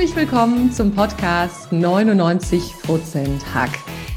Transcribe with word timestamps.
Herzlich 0.00 0.16
willkommen 0.16 0.72
zum 0.72 0.94
Podcast 0.94 1.70
99% 1.70 2.72
Hack. 3.52 3.68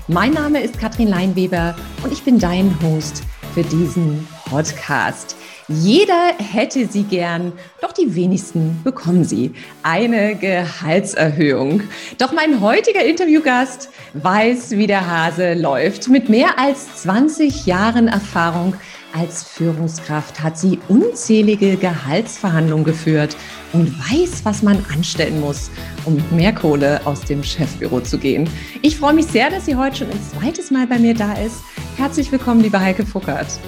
Mein 0.07 0.31
Name 0.31 0.61
ist 0.61 0.79
Katrin 0.79 1.09
Leinweber 1.09 1.75
und 2.01 2.13
ich 2.13 2.23
bin 2.23 2.39
dein 2.39 2.73
Host 2.81 3.21
für 3.53 3.63
diesen 3.63 4.25
Podcast. 4.45 5.35
Jeder 5.67 6.35
hätte 6.37 6.87
sie 6.87 7.03
gern, 7.03 7.51
doch 7.81 7.91
die 7.91 8.15
wenigsten 8.15 8.79
bekommen 8.85 9.25
sie. 9.25 9.53
Eine 9.83 10.37
Gehaltserhöhung. 10.37 11.83
Doch 12.17 12.31
mein 12.31 12.61
heutiger 12.61 13.03
Interviewgast 13.03 13.89
weiß, 14.13 14.71
wie 14.71 14.87
der 14.87 15.05
Hase 15.05 15.53
läuft. 15.53 16.07
Mit 16.07 16.29
mehr 16.29 16.59
als 16.59 17.01
20 17.01 17.65
Jahren 17.65 18.07
Erfahrung 18.07 18.75
als 19.13 19.43
Führungskraft 19.43 20.41
hat 20.41 20.57
sie 20.57 20.79
unzählige 20.87 21.77
Gehaltsverhandlungen 21.77 22.83
geführt 22.83 23.37
und 23.71 23.97
weiß, 23.99 24.43
was 24.43 24.63
man 24.63 24.83
anstellen 24.91 25.39
muss, 25.39 25.69
um 26.05 26.15
mit 26.15 26.31
mehr 26.31 26.53
Kohle 26.53 26.99
aus 27.05 27.21
dem 27.21 27.43
Chefbüro 27.43 28.01
zu 28.01 28.17
gehen. 28.17 28.49
Ich 28.81 28.97
freue 28.97 29.13
mich 29.13 29.27
sehr, 29.27 29.49
dass 29.49 29.65
sie 29.65 29.75
heute 29.75 29.97
schon 29.97 30.09
ein 30.09 30.19
zweites 30.21 30.71
Mal 30.71 30.87
bei 30.87 30.97
mir 30.97 31.13
da 31.13 31.33
ist. 31.33 31.57
Herzlich 31.97 32.31
willkommen, 32.31 32.61
liebe 32.61 32.79
Heike 32.79 33.05
Fuckert. 33.05 33.59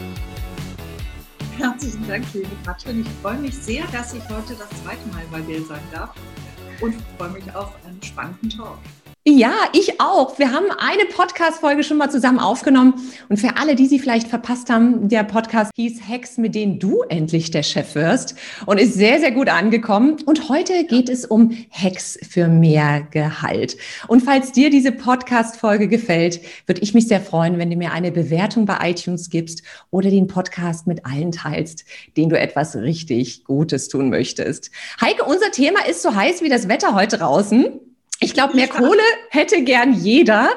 Herzlichen 1.57 2.07
Dank, 2.07 2.25
liebe 2.33 2.49
Katrin. 2.65 3.01
Ich 3.01 3.21
freue 3.21 3.37
mich 3.37 3.55
sehr, 3.55 3.83
dass 3.91 4.13
ich 4.13 4.23
heute 4.29 4.55
das 4.55 4.69
zweite 4.83 5.07
Mal 5.13 5.23
bei 5.31 5.41
dir 5.41 5.63
sein 5.65 5.79
darf 5.91 6.15
und 6.81 6.95
freue 7.17 7.29
mich 7.29 7.55
auf 7.55 7.73
einen 7.85 8.01
spannenden 8.01 8.49
Talk. 8.49 8.79
Ja, 9.27 9.55
ich 9.73 9.99
auch. 9.99 10.37
Wir 10.37 10.51
haben 10.51 10.67
eine 10.77 11.05
Podcast-Folge 11.05 11.83
schon 11.83 11.97
mal 11.97 12.11
zusammen 12.11 12.37
aufgenommen. 12.37 12.93
Und 13.27 13.37
für 13.37 13.57
alle, 13.57 13.73
die 13.73 13.87
sie 13.87 13.97
vielleicht 13.97 14.27
verpasst 14.27 14.69
haben, 14.69 15.09
der 15.09 15.23
Podcast 15.23 15.71
hieß 15.75 16.07
Hacks, 16.07 16.37
mit 16.37 16.53
denen 16.53 16.77
du 16.77 17.01
endlich 17.09 17.49
der 17.49 17.63
Chef 17.63 17.95
wirst 17.95 18.35
und 18.67 18.79
ist 18.79 18.93
sehr, 18.93 19.19
sehr 19.19 19.31
gut 19.31 19.49
angekommen. 19.49 20.17
Und 20.27 20.47
heute 20.47 20.83
geht 20.83 21.09
es 21.09 21.25
um 21.25 21.57
Hacks 21.71 22.19
für 22.21 22.47
mehr 22.47 23.07
Gehalt. 23.09 23.77
Und 24.07 24.21
falls 24.21 24.51
dir 24.51 24.69
diese 24.69 24.91
Podcast-Folge 24.91 25.87
gefällt, 25.87 26.41
würde 26.67 26.81
ich 26.81 26.93
mich 26.93 27.07
sehr 27.07 27.19
freuen, 27.19 27.57
wenn 27.57 27.71
du 27.71 27.77
mir 27.77 27.93
eine 27.93 28.11
Bewertung 28.11 28.67
bei 28.67 28.91
iTunes 28.91 29.31
gibst 29.31 29.63
oder 29.89 30.11
den 30.11 30.27
Podcast 30.27 30.85
mit 30.85 31.03
allen 31.03 31.31
teilst, 31.31 31.83
denen 32.15 32.29
du 32.29 32.37
etwas 32.37 32.75
richtig 32.75 33.43
Gutes 33.43 33.87
tun 33.87 34.11
möchtest. 34.11 34.69
Heike, 35.01 35.23
unser 35.23 35.49
Thema 35.49 35.83
ist 35.89 36.03
so 36.03 36.13
heiß 36.13 36.43
wie 36.43 36.49
das 36.49 36.67
Wetter 36.67 36.93
heute 36.93 37.17
draußen. 37.17 37.79
Ich 38.25 38.33
glaube, 38.33 38.55
mehr 38.55 38.67
Kohle 38.67 39.03
hätte 39.29 39.63
gern 39.63 39.93
jeder. 39.93 40.49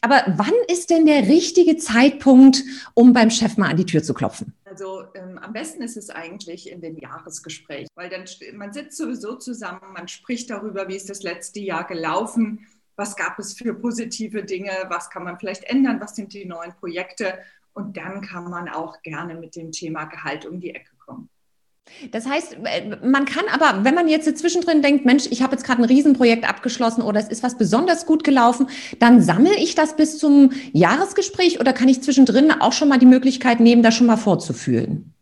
Aber 0.00 0.24
wann 0.38 0.54
ist 0.68 0.88
denn 0.88 1.04
der 1.04 1.28
richtige 1.28 1.76
Zeitpunkt, 1.76 2.64
um 2.94 3.12
beim 3.12 3.28
Chef 3.30 3.58
mal 3.58 3.68
an 3.68 3.76
die 3.76 3.84
Tür 3.84 4.02
zu 4.02 4.14
klopfen? 4.14 4.54
Also 4.64 5.04
ähm, 5.14 5.36
am 5.36 5.52
besten 5.52 5.82
ist 5.82 5.98
es 5.98 6.08
eigentlich 6.08 6.70
in 6.70 6.80
dem 6.80 6.96
Jahresgespräch, 6.96 7.88
weil 7.94 8.08
dann 8.08 8.24
man 8.54 8.72
sitzt 8.72 8.96
sowieso 8.96 9.36
zusammen, 9.36 9.82
man 9.92 10.08
spricht 10.08 10.48
darüber, 10.48 10.88
wie 10.88 10.96
ist 10.96 11.10
das 11.10 11.22
letzte 11.22 11.60
Jahr 11.60 11.86
gelaufen, 11.86 12.66
was 12.96 13.16
gab 13.16 13.38
es 13.38 13.52
für 13.52 13.74
positive 13.74 14.42
Dinge, 14.42 14.72
was 14.88 15.10
kann 15.10 15.24
man 15.24 15.38
vielleicht 15.38 15.64
ändern, 15.64 16.00
was 16.00 16.16
sind 16.16 16.32
die 16.32 16.46
neuen 16.46 16.72
Projekte 16.72 17.38
und 17.74 17.98
dann 17.98 18.22
kann 18.22 18.44
man 18.44 18.70
auch 18.70 19.02
gerne 19.02 19.34
mit 19.34 19.56
dem 19.56 19.72
Thema 19.72 20.06
Gehalt 20.06 20.46
um 20.46 20.58
die 20.58 20.74
Ecke 20.74 20.96
kommen. 21.04 21.28
Das 22.12 22.26
heißt, 22.26 22.56
äh, 22.64 22.96
man 23.04 23.24
kann 23.24 23.44
aber, 23.52 23.84
wenn 23.84 23.94
man 23.94 24.08
jetzt 24.08 24.38
zwischendrin 24.38 24.82
denkt, 24.82 25.04
Mensch, 25.04 25.26
ich 25.30 25.42
habe 25.42 25.52
jetzt 25.52 25.64
gerade 25.64 25.82
ein 25.82 25.86
Riesenprojekt 25.86 26.48
abgeschlossen 26.48 27.02
oder 27.02 27.20
es 27.20 27.28
ist 27.28 27.42
was 27.42 27.56
besonders 27.58 28.06
gut 28.06 28.24
gelaufen, 28.24 28.68
dann 28.98 29.20
sammle 29.20 29.54
ich 29.56 29.74
das 29.74 29.96
bis 29.96 30.18
zum 30.18 30.52
Jahresgespräch 30.72 31.60
oder 31.60 31.72
kann 31.72 31.88
ich 31.88 32.02
zwischendrin 32.02 32.50
auch 32.52 32.72
schon 32.72 32.88
mal 32.88 32.98
die 32.98 33.06
Möglichkeit 33.06 33.60
nehmen, 33.60 33.82
das 33.82 33.94
schon 33.94 34.06
mal 34.06 34.16
vorzufühlen? 34.16 35.12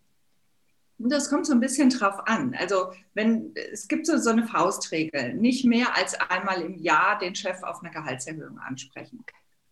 Das 0.98 1.30
kommt 1.30 1.46
so 1.46 1.52
ein 1.52 1.60
bisschen 1.60 1.90
drauf 1.90 2.26
an. 2.26 2.56
Also 2.58 2.92
wenn 3.14 3.54
es 3.72 3.86
gibt 3.86 4.06
so, 4.06 4.18
so 4.18 4.30
eine 4.30 4.44
Faustregel, 4.44 5.34
nicht 5.34 5.64
mehr 5.64 5.96
als 5.96 6.14
einmal 6.28 6.60
im 6.60 6.76
Jahr 6.76 7.18
den 7.18 7.36
Chef 7.36 7.62
auf 7.62 7.82
eine 7.82 7.92
Gehaltserhöhung 7.92 8.58
ansprechen. 8.58 9.24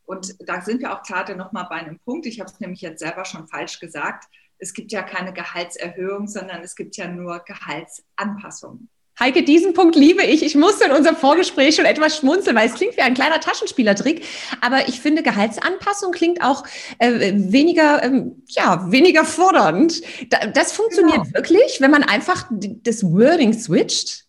Und 0.04 0.36
da 0.48 0.60
sind 0.60 0.80
wir 0.80 0.92
auch 0.92 1.02
gerade 1.02 1.34
noch 1.34 1.50
mal 1.50 1.64
bei 1.64 1.76
einem 1.76 1.98
Punkt. 1.98 2.26
Ich 2.26 2.38
habe 2.38 2.48
es 2.48 2.60
nämlich 2.60 2.80
jetzt 2.80 3.00
selber 3.00 3.24
schon 3.24 3.48
falsch 3.48 3.80
gesagt 3.80 4.28
es 4.58 4.72
gibt 4.72 4.92
ja 4.92 5.02
keine 5.02 5.32
Gehaltserhöhung, 5.32 6.28
sondern 6.28 6.62
es 6.62 6.74
gibt 6.76 6.96
ja 6.96 7.08
nur 7.08 7.40
Gehaltsanpassungen. 7.40 8.88
Heike, 9.18 9.44
diesen 9.44 9.72
Punkt 9.72 9.96
liebe 9.96 10.22
ich. 10.22 10.42
Ich 10.42 10.54
musste 10.56 10.84
in 10.84 10.90
unserem 10.90 11.16
Vorgespräch 11.16 11.74
schon 11.74 11.86
etwas 11.86 12.18
schmunzeln, 12.18 12.54
weil 12.54 12.68
es 12.68 12.74
klingt 12.74 12.98
wie 12.98 13.00
ein 13.00 13.14
kleiner 13.14 13.40
Taschenspielertrick. 13.40 14.26
Aber 14.60 14.88
ich 14.88 15.00
finde, 15.00 15.22
Gehaltsanpassung 15.22 16.12
klingt 16.12 16.42
auch 16.42 16.66
äh, 16.98 17.32
weniger, 17.34 18.02
ähm, 18.02 18.42
ja, 18.48 18.90
weniger 18.92 19.24
fordernd. 19.24 20.02
Da, 20.28 20.46
das 20.48 20.72
funktioniert 20.72 21.22
genau. 21.22 21.34
wirklich, 21.34 21.80
wenn 21.80 21.90
man 21.90 22.02
einfach 22.02 22.46
das 22.50 23.04
Wording 23.04 23.54
switcht? 23.54 24.26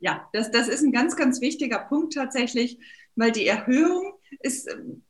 Ja, 0.00 0.28
das, 0.32 0.50
das 0.50 0.66
ist 0.66 0.82
ein 0.82 0.92
ganz, 0.92 1.14
ganz 1.14 1.40
wichtiger 1.40 1.78
Punkt 1.78 2.14
tatsächlich, 2.14 2.78
weil 3.14 3.30
die 3.30 3.46
Erhöhung 3.46 4.14
ist, 4.40 4.68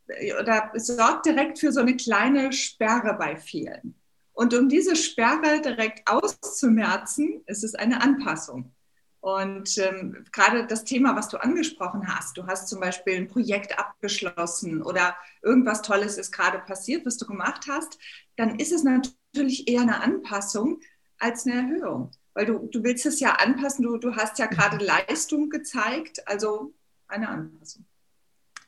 äh, 0.08 0.34
oder 0.38 0.70
sorgt 0.74 1.24
direkt 1.24 1.58
für 1.58 1.72
so 1.72 1.80
eine 1.80 1.96
kleine 1.96 2.52
Sperre 2.52 3.16
bei 3.18 3.36
vielen. 3.36 3.94
Und 4.34 4.52
um 4.52 4.68
diese 4.68 4.96
Sperre 4.96 5.62
direkt 5.62 6.06
auszumerzen, 6.08 7.42
ist 7.46 7.64
es 7.64 7.74
eine 7.74 8.02
Anpassung. 8.02 8.74
Und 9.20 9.78
ähm, 9.78 10.22
gerade 10.32 10.66
das 10.66 10.84
Thema, 10.84 11.16
was 11.16 11.30
du 11.30 11.38
angesprochen 11.38 12.06
hast, 12.08 12.36
du 12.36 12.46
hast 12.46 12.68
zum 12.68 12.80
Beispiel 12.80 13.16
ein 13.16 13.28
Projekt 13.28 13.78
abgeschlossen 13.78 14.82
oder 14.82 15.16
irgendwas 15.40 15.80
Tolles 15.80 16.18
ist 16.18 16.30
gerade 16.30 16.58
passiert, 16.58 17.06
was 17.06 17.16
du 17.16 17.24
gemacht 17.24 17.64
hast, 17.66 17.98
dann 18.36 18.58
ist 18.58 18.70
es 18.70 18.82
natürlich 18.82 19.66
eher 19.66 19.80
eine 19.80 20.02
Anpassung 20.02 20.80
als 21.18 21.46
eine 21.46 21.54
Erhöhung. 21.54 22.10
Weil 22.34 22.44
du, 22.44 22.68
du 22.70 22.82
willst 22.82 23.06
es 23.06 23.18
ja 23.20 23.36
anpassen, 23.36 23.84
du, 23.84 23.96
du 23.96 24.14
hast 24.14 24.38
ja 24.38 24.44
gerade 24.44 24.84
Leistung 24.84 25.48
gezeigt, 25.48 26.28
also 26.28 26.74
eine 27.08 27.28
Anpassung. 27.28 27.86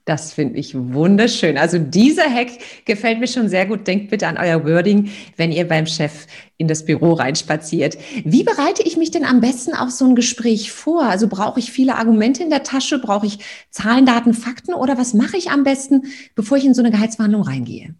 Das 0.06 0.32
finde 0.32 0.60
ich 0.60 0.72
wunderschön. 0.72 1.58
Also 1.58 1.78
dieser 1.78 2.32
Hack 2.32 2.50
gefällt 2.84 3.18
mir 3.18 3.26
schon 3.26 3.48
sehr 3.48 3.66
gut. 3.66 3.88
Denkt 3.88 4.08
bitte 4.08 4.28
an 4.28 4.38
euer 4.38 4.64
Wording, 4.64 5.10
wenn 5.36 5.50
ihr 5.50 5.66
beim 5.66 5.84
Chef 5.86 6.28
in 6.58 6.68
das 6.68 6.84
Büro 6.84 7.14
reinspaziert. 7.14 7.98
Wie 8.24 8.44
bereite 8.44 8.84
ich 8.84 8.96
mich 8.96 9.10
denn 9.10 9.24
am 9.24 9.40
besten 9.40 9.74
auf 9.74 9.90
so 9.90 10.06
ein 10.06 10.14
Gespräch 10.14 10.70
vor? 10.70 11.02
Also 11.02 11.26
brauche 11.26 11.58
ich 11.58 11.72
viele 11.72 11.96
Argumente 11.96 12.44
in 12.44 12.50
der 12.50 12.62
Tasche? 12.62 13.00
Brauche 13.00 13.26
ich 13.26 13.40
Zahlen, 13.70 14.06
Daten, 14.06 14.32
Fakten? 14.32 14.74
Oder 14.74 14.96
was 14.96 15.12
mache 15.12 15.36
ich 15.36 15.50
am 15.50 15.64
besten, 15.64 16.04
bevor 16.36 16.56
ich 16.56 16.64
in 16.64 16.74
so 16.74 16.82
eine 16.82 16.92
Gehaltsverhandlung 16.92 17.42
reingehe? 17.42 17.96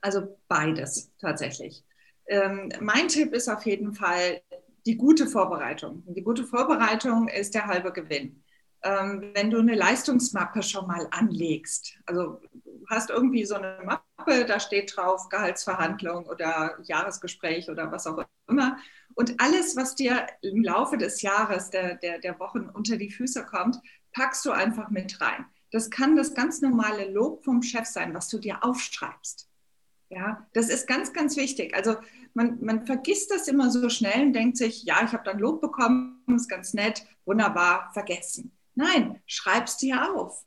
Also 0.00 0.38
beides 0.46 1.10
tatsächlich. 1.20 1.82
Ähm, 2.28 2.68
mein 2.80 3.08
Tipp 3.08 3.32
ist 3.32 3.48
auf 3.48 3.66
jeden 3.66 3.94
Fall 3.94 4.42
die 4.86 4.96
gute 4.96 5.26
Vorbereitung. 5.26 6.04
Die 6.06 6.22
gute 6.22 6.44
Vorbereitung 6.44 7.26
ist 7.26 7.56
der 7.56 7.66
halbe 7.66 7.92
Gewinn 7.92 8.44
wenn 8.82 9.50
du 9.50 9.58
eine 9.58 9.74
Leistungsmappe 9.74 10.62
schon 10.62 10.86
mal 10.86 11.08
anlegst. 11.10 11.98
Also 12.06 12.40
du 12.64 12.86
hast 12.88 13.10
irgendwie 13.10 13.44
so 13.44 13.56
eine 13.56 13.80
Mappe, 13.84 14.44
da 14.44 14.60
steht 14.60 14.96
drauf 14.96 15.28
Gehaltsverhandlung 15.28 16.26
oder 16.26 16.78
Jahresgespräch 16.82 17.68
oder 17.68 17.90
was 17.90 18.06
auch 18.06 18.24
immer. 18.48 18.78
Und 19.14 19.40
alles, 19.40 19.76
was 19.76 19.94
dir 19.94 20.26
im 20.42 20.62
Laufe 20.62 20.96
des 20.96 21.22
Jahres, 21.22 21.70
der, 21.70 21.96
der, 21.96 22.18
der 22.18 22.38
Wochen 22.38 22.68
unter 22.72 22.96
die 22.96 23.10
Füße 23.10 23.44
kommt, 23.44 23.78
packst 24.12 24.44
du 24.44 24.52
einfach 24.52 24.90
mit 24.90 25.20
rein. 25.20 25.44
Das 25.70 25.90
kann 25.90 26.16
das 26.16 26.34
ganz 26.34 26.60
normale 26.62 27.10
Lob 27.10 27.44
vom 27.44 27.62
Chef 27.62 27.84
sein, 27.86 28.14
was 28.14 28.28
du 28.28 28.38
dir 28.38 28.64
aufschreibst. 28.64 29.48
Ja, 30.10 30.46
das 30.54 30.70
ist 30.70 30.86
ganz, 30.86 31.12
ganz 31.12 31.36
wichtig. 31.36 31.74
Also 31.74 31.96
man, 32.32 32.64
man 32.64 32.86
vergisst 32.86 33.30
das 33.30 33.46
immer 33.46 33.70
so 33.70 33.90
schnell 33.90 34.26
und 34.26 34.32
denkt 34.32 34.56
sich, 34.56 34.84
ja, 34.84 35.04
ich 35.04 35.12
habe 35.12 35.24
dann 35.24 35.38
Lob 35.38 35.60
bekommen, 35.60 36.22
ist 36.34 36.48
ganz 36.48 36.72
nett, 36.72 37.04
wunderbar, 37.26 37.90
vergessen. 37.92 38.57
Nein, 38.78 39.20
schreib's 39.26 39.76
dir 39.76 40.14
auf. 40.14 40.44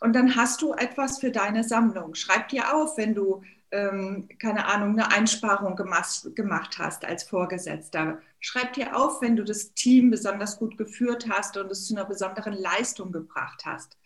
Und 0.00 0.12
dann 0.12 0.36
hast 0.36 0.60
du 0.60 0.74
etwas 0.74 1.18
für 1.18 1.30
deine 1.30 1.64
Sammlung. 1.64 2.14
Schreib 2.14 2.50
dir 2.50 2.76
auf, 2.76 2.98
wenn 2.98 3.14
du, 3.14 3.42
ähm, 3.70 4.28
keine 4.38 4.66
Ahnung, 4.66 4.90
eine 4.90 5.10
Einsparung 5.10 5.76
gemacht, 5.76 6.28
gemacht 6.36 6.78
hast 6.78 7.06
als 7.06 7.22
Vorgesetzter. 7.22 8.20
Schreib 8.38 8.74
dir 8.74 8.94
auf, 8.94 9.22
wenn 9.22 9.34
du 9.34 9.44
das 9.44 9.72
Team 9.72 10.10
besonders 10.10 10.58
gut 10.58 10.76
geführt 10.76 11.26
hast 11.30 11.56
und 11.56 11.72
es 11.72 11.86
zu 11.86 11.94
einer 11.94 12.04
besonderen 12.04 12.52
Leistung 12.52 13.12
gebracht 13.12 13.62
hast. 13.64 13.96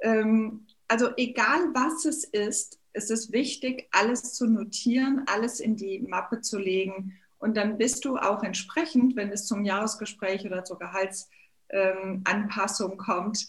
Ähm, 0.00 0.66
also 0.86 1.08
egal 1.16 1.72
was 1.72 2.04
es 2.04 2.24
ist, 2.24 2.78
ist 2.92 3.10
es 3.10 3.32
wichtig, 3.32 3.88
alles 3.90 4.34
zu 4.34 4.46
notieren, 4.46 5.24
alles 5.32 5.60
in 5.60 5.76
die 5.76 6.00
Mappe 6.00 6.42
zu 6.42 6.58
legen. 6.58 7.18
Und 7.38 7.56
dann 7.56 7.78
bist 7.78 8.04
du 8.04 8.18
auch 8.18 8.42
entsprechend, 8.42 9.16
wenn 9.16 9.32
es 9.32 9.46
zum 9.46 9.64
Jahresgespräch 9.64 10.44
oder 10.44 10.62
zur 10.64 10.78
Gehalts 10.78 11.30
ähm, 11.74 12.22
Anpassung 12.24 12.96
kommt, 12.96 13.46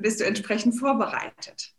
bist 0.00 0.20
du 0.20 0.24
entsprechend 0.24 0.78
vorbereitet. 0.78 1.72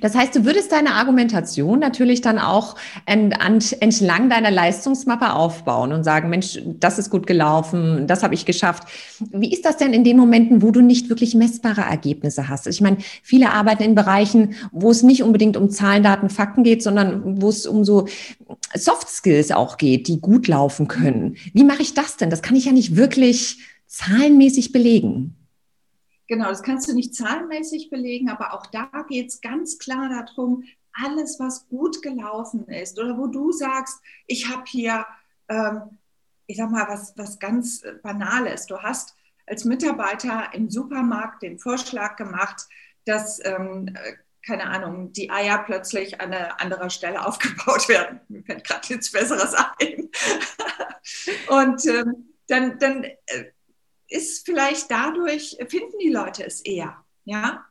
Das 0.00 0.14
heißt, 0.14 0.36
du 0.36 0.44
würdest 0.44 0.70
deine 0.70 0.94
Argumentation 0.94 1.80
natürlich 1.80 2.20
dann 2.20 2.38
auch 2.38 2.76
entlang 3.06 4.30
deiner 4.30 4.50
Leistungsmappe 4.50 5.32
aufbauen 5.32 5.92
und 5.92 6.04
sagen, 6.04 6.30
Mensch, 6.30 6.60
das 6.64 6.98
ist 6.98 7.10
gut 7.10 7.26
gelaufen, 7.26 8.06
das 8.06 8.22
habe 8.22 8.34
ich 8.34 8.46
geschafft. 8.46 8.84
Wie 9.32 9.52
ist 9.52 9.64
das 9.64 9.76
denn 9.76 9.92
in 9.92 10.04
den 10.04 10.16
Momenten, 10.16 10.62
wo 10.62 10.70
du 10.70 10.80
nicht 10.80 11.08
wirklich 11.08 11.34
messbare 11.34 11.80
Ergebnisse 11.80 12.48
hast? 12.48 12.68
Ich 12.68 12.80
meine, 12.80 12.98
viele 13.22 13.50
arbeiten 13.50 13.82
in 13.82 13.94
Bereichen, 13.96 14.54
wo 14.70 14.90
es 14.92 15.02
nicht 15.02 15.24
unbedingt 15.24 15.56
um 15.56 15.70
Zahlen, 15.70 16.04
Daten, 16.04 16.30
Fakten 16.30 16.62
geht, 16.62 16.82
sondern 16.82 17.42
wo 17.42 17.48
es 17.48 17.66
um 17.66 17.84
so 17.84 18.06
Soft 18.74 19.08
Skills 19.08 19.50
auch 19.50 19.76
geht, 19.76 20.06
die 20.06 20.20
gut 20.20 20.46
laufen 20.46 20.86
können. 20.86 21.36
Wie 21.52 21.64
mache 21.64 21.82
ich 21.82 21.94
das 21.94 22.16
denn? 22.16 22.30
Das 22.30 22.42
kann 22.42 22.56
ich 22.56 22.66
ja 22.66 22.72
nicht 22.72 22.94
wirklich 22.94 23.58
zahlenmäßig 23.94 24.72
belegen. 24.72 25.36
Genau, 26.26 26.48
das 26.48 26.62
kannst 26.62 26.88
du 26.88 26.94
nicht 26.94 27.14
zahlenmäßig 27.14 27.90
belegen, 27.90 28.30
aber 28.30 28.54
auch 28.54 28.66
da 28.66 28.88
geht 29.08 29.28
es 29.28 29.40
ganz 29.40 29.78
klar 29.78 30.08
darum, 30.08 30.64
alles, 30.94 31.38
was 31.40 31.68
gut 31.68 32.02
gelaufen 32.02 32.66
ist 32.68 32.98
oder 32.98 33.18
wo 33.18 33.26
du 33.26 33.52
sagst, 33.52 34.00
ich 34.26 34.48
habe 34.48 34.62
hier, 34.66 35.04
ähm, 35.48 35.98
ich 36.46 36.56
sag 36.56 36.70
mal, 36.70 36.86
was, 36.88 37.14
was 37.16 37.38
ganz 37.38 37.82
Banales. 38.02 38.66
Du 38.66 38.78
hast 38.78 39.14
als 39.46 39.64
Mitarbeiter 39.64 40.48
im 40.52 40.70
Supermarkt 40.70 41.42
den 41.42 41.58
Vorschlag 41.58 42.16
gemacht, 42.16 42.66
dass, 43.04 43.44
ähm, 43.44 43.96
keine 44.46 44.66
Ahnung, 44.66 45.12
die 45.12 45.30
Eier 45.30 45.58
plötzlich 45.58 46.20
an 46.20 46.32
einer 46.32 46.60
anderen 46.60 46.90
Stelle 46.90 47.26
aufgebaut 47.26 47.88
werden. 47.88 48.20
Mir 48.28 48.42
fällt 48.44 48.64
gerade 48.64 48.92
nichts 48.92 49.10
Besseres 49.10 49.54
ein. 49.54 50.10
Und 51.48 51.86
ähm, 51.86 52.28
dann, 52.46 52.78
dann 52.78 53.04
äh, 53.04 53.44
ist 54.08 54.44
vielleicht 54.44 54.90
dadurch, 54.90 55.56
finden 55.68 55.98
die 56.00 56.10
Leute 56.10 56.44
es 56.44 56.60
eher. 56.60 57.04
Ja? 57.24 57.64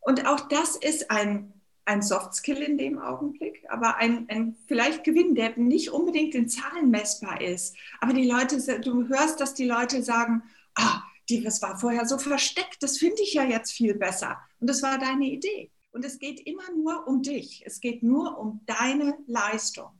Und 0.00 0.26
auch 0.26 0.48
das 0.48 0.76
ist 0.76 1.10
ein, 1.10 1.52
ein 1.84 2.02
Soft 2.02 2.34
Skill 2.34 2.58
in 2.58 2.78
dem 2.78 2.98
Augenblick, 2.98 3.64
aber 3.68 3.96
ein, 3.96 4.28
ein 4.28 4.56
vielleicht 4.66 5.04
Gewinn, 5.04 5.34
der 5.34 5.56
nicht 5.58 5.90
unbedingt 5.90 6.34
in 6.34 6.48
Zahlen 6.48 6.90
messbar 6.90 7.40
ist. 7.40 7.76
Aber 8.00 8.12
die 8.12 8.28
Leute, 8.28 8.80
du 8.80 9.08
hörst, 9.08 9.40
dass 9.40 9.54
die 9.54 9.66
Leute 9.66 10.02
sagen, 10.02 10.42
ah, 10.74 11.02
die, 11.28 11.42
das 11.42 11.62
war 11.62 11.78
vorher 11.78 12.06
so 12.06 12.18
versteckt, 12.18 12.82
das 12.82 12.98
finde 12.98 13.22
ich 13.22 13.34
ja 13.34 13.44
jetzt 13.44 13.72
viel 13.72 13.94
besser. 13.94 14.38
Und 14.60 14.68
das 14.68 14.82
war 14.82 14.98
deine 14.98 15.26
Idee. 15.26 15.70
Und 15.92 16.04
es 16.04 16.18
geht 16.18 16.40
immer 16.46 16.70
nur 16.74 17.06
um 17.06 17.22
dich. 17.22 17.62
Es 17.66 17.80
geht 17.80 18.02
nur 18.02 18.38
um 18.38 18.62
deine 18.66 19.16
Leistung. 19.26 19.90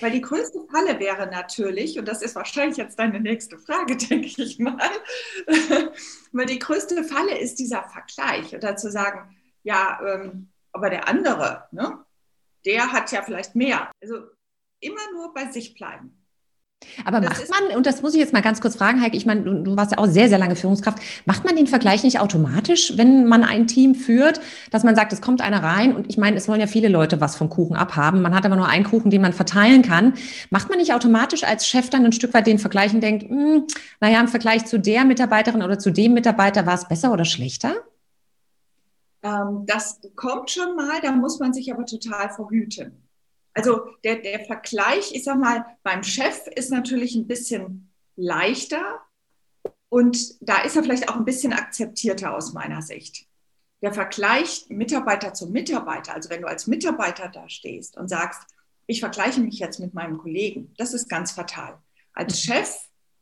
Weil 0.00 0.12
die 0.12 0.20
größte 0.20 0.60
Falle 0.70 0.98
wäre 0.98 1.26
natürlich, 1.26 1.98
und 1.98 2.06
das 2.06 2.22
ist 2.22 2.36
wahrscheinlich 2.36 2.76
jetzt 2.76 2.98
deine 2.98 3.20
nächste 3.20 3.58
Frage, 3.58 3.96
denke 4.10 4.42
ich 4.42 4.58
mal, 4.58 4.90
weil 6.32 6.46
die 6.46 6.58
größte 6.58 7.04
Falle 7.04 7.38
ist 7.38 7.58
dieser 7.58 7.82
Vergleich 7.84 8.54
oder 8.54 8.76
zu 8.76 8.90
sagen, 8.90 9.36
ja, 9.62 10.00
ähm, 10.06 10.50
aber 10.72 10.90
der 10.90 11.08
andere, 11.08 11.68
ne, 11.72 12.04
der 12.64 12.92
hat 12.92 13.10
ja 13.12 13.22
vielleicht 13.22 13.54
mehr. 13.54 13.90
Also 14.02 14.26
immer 14.80 15.12
nur 15.12 15.32
bei 15.32 15.50
sich 15.50 15.74
bleiben. 15.74 16.15
Aber 17.04 17.20
das 17.20 17.38
macht 17.38 17.50
man, 17.50 17.76
und 17.76 17.86
das 17.86 18.02
muss 18.02 18.14
ich 18.14 18.20
jetzt 18.20 18.32
mal 18.32 18.42
ganz 18.42 18.60
kurz 18.60 18.76
fragen, 18.76 19.00
Heike, 19.00 19.16
ich 19.16 19.26
meine, 19.26 19.42
du, 19.42 19.62
du, 19.62 19.76
warst 19.76 19.92
ja 19.92 19.98
auch 19.98 20.06
sehr, 20.06 20.28
sehr 20.28 20.38
lange 20.38 20.56
Führungskraft, 20.56 20.98
macht 21.24 21.44
man 21.44 21.56
den 21.56 21.66
Vergleich 21.66 22.02
nicht 22.02 22.20
automatisch, 22.20 22.96
wenn 22.96 23.26
man 23.26 23.44
ein 23.44 23.66
Team 23.66 23.94
führt, 23.94 24.40
dass 24.70 24.84
man 24.84 24.94
sagt, 24.94 25.12
es 25.12 25.20
kommt 25.20 25.40
einer 25.40 25.62
rein 25.62 25.94
und 25.94 26.08
ich 26.08 26.18
meine, 26.18 26.36
es 26.36 26.48
wollen 26.48 26.60
ja 26.60 26.66
viele 26.66 26.88
Leute 26.88 27.20
was 27.20 27.36
vom 27.36 27.48
Kuchen 27.48 27.76
abhaben, 27.76 28.22
man 28.22 28.34
hat 28.34 28.44
aber 28.44 28.56
nur 28.56 28.68
einen 28.68 28.84
Kuchen, 28.84 29.10
den 29.10 29.22
man 29.22 29.32
verteilen 29.32 29.82
kann. 29.82 30.14
Macht 30.50 30.68
man 30.68 30.78
nicht 30.78 30.92
automatisch 30.92 31.44
als 31.44 31.66
Chef 31.66 31.90
dann 31.90 32.04
ein 32.04 32.12
Stück 32.12 32.34
weit 32.34 32.46
den 32.46 32.58
Vergleich 32.58 32.92
und 32.92 33.02
denkt, 33.02 33.28
hm, 33.28 33.66
naja, 34.00 34.20
im 34.20 34.28
Vergleich 34.28 34.66
zu 34.66 34.78
der 34.78 35.04
Mitarbeiterin 35.04 35.62
oder 35.62 35.78
zu 35.78 35.90
dem 35.90 36.14
Mitarbeiter 36.14 36.66
war 36.66 36.74
es 36.74 36.88
besser 36.88 37.12
oder 37.12 37.24
schlechter? 37.24 37.74
Ähm, 39.22 39.64
das 39.66 40.00
kommt 40.14 40.50
schon 40.50 40.76
mal, 40.76 41.00
da 41.02 41.12
muss 41.12 41.38
man 41.40 41.52
sich 41.52 41.72
aber 41.72 41.84
total 41.86 42.30
verhüten. 42.30 43.05
Also 43.56 43.88
der, 44.04 44.16
der 44.16 44.44
Vergleich, 44.44 45.12
ich 45.14 45.24
sag 45.24 45.38
mal, 45.38 45.64
beim 45.82 46.02
Chef 46.02 46.46
ist 46.54 46.70
natürlich 46.70 47.14
ein 47.14 47.26
bisschen 47.26 47.90
leichter 48.14 49.00
und 49.88 50.18
da 50.46 50.58
ist 50.58 50.76
er 50.76 50.82
vielleicht 50.82 51.08
auch 51.08 51.16
ein 51.16 51.24
bisschen 51.24 51.54
akzeptierter 51.54 52.36
aus 52.36 52.52
meiner 52.52 52.82
Sicht. 52.82 53.26
Der 53.80 53.94
Vergleich 53.94 54.66
Mitarbeiter 54.68 55.32
zu 55.32 55.46
Mitarbeiter, 55.46 56.14
also 56.14 56.28
wenn 56.28 56.42
du 56.42 56.48
als 56.48 56.66
Mitarbeiter 56.66 57.28
da 57.28 57.48
stehst 57.48 57.96
und 57.96 58.08
sagst, 58.08 58.42
ich 58.86 59.00
vergleiche 59.00 59.40
mich 59.40 59.58
jetzt 59.58 59.80
mit 59.80 59.94
meinem 59.94 60.18
Kollegen, 60.18 60.74
das 60.76 60.92
ist 60.92 61.08
ganz 61.08 61.32
fatal. 61.32 61.78
Als 62.12 62.42
Chef 62.42 62.76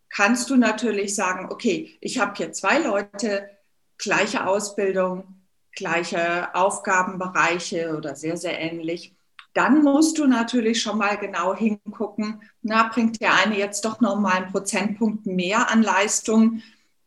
kannst 0.08 0.50
du 0.50 0.56
natürlich 0.56 1.14
sagen, 1.14 1.46
okay, 1.52 1.96
ich 2.00 2.18
habe 2.18 2.34
hier 2.36 2.52
zwei 2.52 2.78
Leute, 2.78 3.50
gleiche 3.98 4.48
Ausbildung, 4.48 5.44
gleiche 5.76 6.52
Aufgabenbereiche 6.56 7.96
oder 7.96 8.16
sehr, 8.16 8.36
sehr 8.36 8.58
ähnlich 8.58 9.14
dann 9.54 9.82
musst 9.82 10.18
du 10.18 10.26
natürlich 10.26 10.82
schon 10.82 10.98
mal 10.98 11.16
genau 11.16 11.54
hingucken, 11.54 12.42
na, 12.62 12.88
bringt 12.88 13.20
der 13.20 13.34
eine 13.34 13.56
jetzt 13.56 13.84
doch 13.84 14.00
noch 14.00 14.18
mal 14.18 14.32
einen 14.32 14.52
Prozentpunkt 14.52 15.26
mehr 15.26 15.70
an 15.70 15.82
Leistung? 15.82 16.60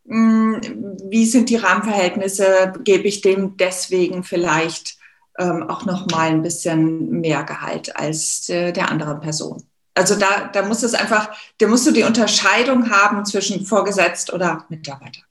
Hm, 0.08 0.62
wie 1.04 1.26
sind 1.26 1.50
die 1.50 1.58
Rahmenverhältnisse? 1.58 2.74
Gebe 2.84 3.08
ich 3.08 3.22
dem 3.22 3.58
deswegen 3.58 4.24
vielleicht 4.24 4.98
ähm, 5.38 5.70
auch 5.70 5.86
noch 5.86 6.08
mal 6.08 6.30
ein 6.30 6.42
bisschen 6.42 7.20
mehr 7.20 7.44
Gehalt 7.44 7.96
als 7.96 8.50
äh, 8.50 8.72
der 8.72 8.90
anderen 8.90 9.20
Person? 9.20 9.64
Also 9.94 10.16
da, 10.16 10.48
da 10.54 10.64
muss 10.64 10.84
es 10.84 10.94
einfach, 10.94 11.32
da 11.58 11.68
musst 11.68 11.86
du 11.88 11.92
die 11.92 12.04
Unterscheidung 12.04 12.90
haben 12.90 13.26
zwischen 13.26 13.66
Vorgesetzt 13.66 14.32
oder 14.32 14.66
Mitarbeiter. 14.70 15.27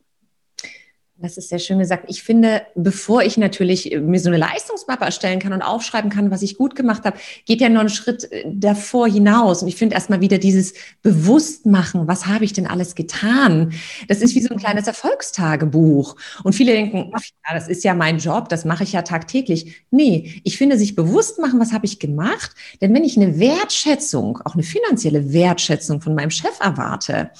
Das 1.19 1.39
ist 1.39 1.49
sehr 1.49 1.59
schön 1.59 1.79
gesagt. 1.79 2.05
Ich 2.09 2.23
finde, 2.23 2.67
bevor 2.75 3.23
ich 3.23 3.39
natürlich 3.39 3.91
mir 4.03 4.21
so 4.21 4.29
eine 4.29 4.37
Leistungsmappe 4.37 5.07
erstellen 5.07 5.39
kann 5.39 5.55
und 5.55 5.63
aufschreiben 5.63 6.11
kann, 6.11 6.31
was 6.31 6.43
ich 6.43 6.59
gut 6.59 6.77
gemacht 6.77 7.05
habe, 7.07 7.17
geht 7.47 7.63
ja 7.63 7.71
noch 7.71 7.81
einen 7.81 7.89
Schritt 7.89 8.31
äh, 8.31 8.45
davor 8.47 9.09
hinaus. 9.09 9.63
Und 9.63 9.69
ich 9.69 9.77
finde 9.77 9.95
erstmal 9.95 10.21
wieder 10.21 10.37
dieses 10.37 10.75
Bewusstmachen, 11.01 12.07
was 12.07 12.27
habe 12.27 12.45
ich 12.45 12.53
denn 12.53 12.67
alles 12.67 12.95
getan? 12.95 13.73
Das 14.09 14.21
ist 14.21 14.35
wie 14.35 14.43
so 14.43 14.53
ein 14.53 14.59
kleines 14.59 14.89
Erfolgstagebuch. 14.89 16.17
Und 16.45 16.53
viele 16.53 16.73
denken, 16.73 17.11
ach 17.15 17.23
ja, 17.23 17.55
das 17.55 17.67
ist 17.69 17.83
ja 17.83 17.95
mein 17.95 18.19
Job, 18.19 18.51
das 18.51 18.67
mache 18.67 18.85
ich 18.85 18.93
ja 18.93 19.01
tagtäglich. 19.01 19.87
Nee, 19.91 20.43
ich 20.45 20.59
finde, 20.59 20.77
sich 20.77 20.97
bewusst 20.97 21.39
machen, 21.39 21.59
was 21.59 21.73
habe 21.73 21.87
ich 21.87 21.99
gemacht? 21.99 22.51
Denn 22.83 22.93
wenn 22.93 23.05
ich 23.05 23.17
eine 23.17 23.39
Wertschätzung, 23.39 24.41
auch 24.45 24.53
eine 24.53 24.65
finanzielle 24.65 25.33
Wertschätzung 25.33 26.03
von 26.03 26.15
meinem 26.15 26.31
Chef 26.31 26.61
erwarte, 26.61 27.31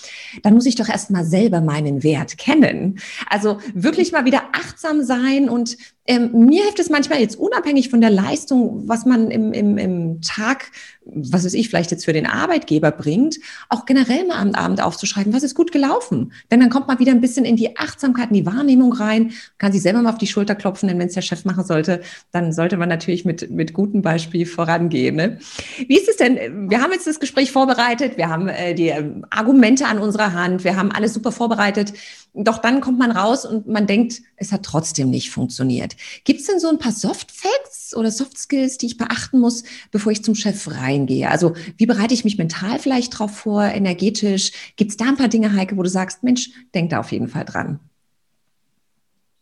dann 0.43 0.55
muss 0.55 0.65
ich 0.65 0.77
doch 0.77 0.89
erstmal 0.89 1.27
selber 1.27 1.61
meinen 1.61 2.03
Wert 2.03 2.39
kennen. 2.39 3.01
Also 3.29 3.59
wirklich 3.75 4.13
mal 4.13 4.25
wieder 4.25 4.43
achtsam 4.53 5.03
sein 5.03 5.49
und 5.49 5.77
ähm, 6.07 6.31
mir 6.33 6.63
hilft 6.63 6.79
es 6.79 6.91
manchmal 6.91 7.21
jetzt 7.21 7.37
unabhängig 7.37 7.89
von 7.89 8.01
der 8.01 8.11
Leistung, 8.11 8.89
was 8.89 9.05
man 9.07 9.31
im, 9.31 9.53
im, 9.53 9.77
im 9.79 10.21
Tag, 10.23 10.71
was 11.05 11.45
weiß 11.45 11.55
ich, 11.55 11.69
vielleicht 11.69 11.91
jetzt 11.91 12.05
für 12.05 12.13
den 12.13 12.27
Arbeitgeber 12.27 12.91
bringt, 12.91 13.39
auch 13.69 13.87
generell 13.87 14.27
mal 14.27 14.37
am 14.37 14.55
Abend 14.55 14.83
aufzuschreiben, 14.83 15.33
was 15.33 15.43
ist 15.43 15.55
gut 15.55 15.73
gelaufen. 15.73 16.33
Denn 16.51 16.61
dann 16.61 16.71
kommt 16.71 16.89
man 16.89 16.99
wieder 16.99 17.13
ein 17.13 17.21
bisschen 17.21 17.45
in 17.45 17.57
die 17.57 17.77
Achtsamkeit, 17.77 18.29
in 18.29 18.35
die 18.35 18.47
Wahrnehmung 18.47 18.93
rein, 18.93 19.33
kann 19.59 19.73
sich 19.73 19.83
selber 19.83 20.03
mal 20.03 20.11
auf 20.11 20.19
die 20.19 20.27
Schulter 20.27 20.55
klopfen, 20.55 20.89
denn 20.89 20.99
wenn 20.99 21.09
es 21.09 21.15
der 21.15 21.23
Chef 21.23 21.45
machen 21.45 21.65
sollte, 21.65 22.01
dann 22.31 22.53
sollte 22.53 22.77
man 22.77 22.89
natürlich 22.89 23.25
mit, 23.25 23.51
mit 23.51 23.73
gutem 23.73 24.03
Beispiel 24.03 24.47
vorangehen. 24.47 25.17
Ne? 25.17 25.39
Wie 25.87 25.97
ist 25.97 26.09
es 26.09 26.17
denn? 26.17 26.71
Wir 26.71 26.83
haben 26.83 26.93
jetzt 26.93 27.07
das 27.07 27.21
Gespräch 27.21 27.51
vorbereitet, 27.51 28.17
wir 28.17 28.29
haben 28.29 28.49
äh, 28.49 28.75
die 28.75 28.89
äh, 28.89 29.05
Argumente 29.31 29.87
an 29.87 29.99
unserer 29.99 30.33
Hand, 30.33 30.65
wir 30.65 30.77
haben 30.77 30.93
alles 30.93 31.15
super 31.15 31.33
vorbereitet. 31.33 31.93
Doch 32.35 32.59
dann 32.59 32.83
kommt 32.83 32.99
man 32.99 33.11
raus 33.11 33.47
und 33.47 33.67
man 33.67 33.87
denkt, 33.87 34.21
es 34.37 34.53
hat 34.53 34.63
trotzdem 34.63 35.09
nicht 35.09 35.31
funktioniert. 35.31 35.96
Gibt 36.25 36.41
es 36.41 36.47
denn 36.47 36.61
so 36.61 36.69
ein 36.69 36.79
paar 36.79 36.93
Soft 36.93 37.31
Facts 37.33 37.95
oder 37.97 38.11
Soft 38.11 38.39
Skills, 38.39 38.79
die 38.79 38.87
ich 38.87 38.97
beachten 38.97 39.41
muss, 39.41 39.65
bevor 39.91 40.13
ich 40.13 40.25
zum 40.25 40.35
Chef 40.35 40.69
reingehe? 40.71 41.31
Also 41.31 41.55
wie 41.77 41.87
bereite 41.87 42.15
ich 42.15 42.25
mich 42.25 42.39
mental 42.39 42.79
vielleicht 42.79 43.19
drauf 43.19 43.37
vor, 43.37 43.65
energetisch? 43.65 44.53
Gibt 44.77 44.91
es 44.91 44.97
da 44.97 45.07
ein 45.07 45.17
paar 45.17 45.29
Dinge, 45.29 45.53
Heike, 45.55 45.77
wo 45.77 45.83
du 45.83 45.91
sagst, 45.91 46.23
Mensch, 46.23 46.51
denk 46.75 46.91
da 46.91 47.01
auf 47.01 47.13
jeden 47.13 47.29
Fall 47.29 47.45
dran? 47.45 47.81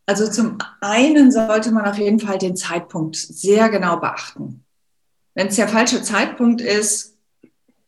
Also 0.07 0.31
zum 0.31 0.59
einen 0.81 1.33
sollte 1.33 1.71
man 1.71 1.87
auf 1.87 1.99
jeden 1.99 2.21
Fall 2.21 2.39
den 2.39 2.57
Zeitpunkt 2.57 3.17
sehr 3.17 3.71
genau 3.71 3.99
beachten. 3.99 4.65
Wenn 5.35 5.49
es 5.49 5.57
der 5.57 5.69
falsche 5.69 6.03
Zeitpunkt 6.03 6.61
ist, 6.61 7.17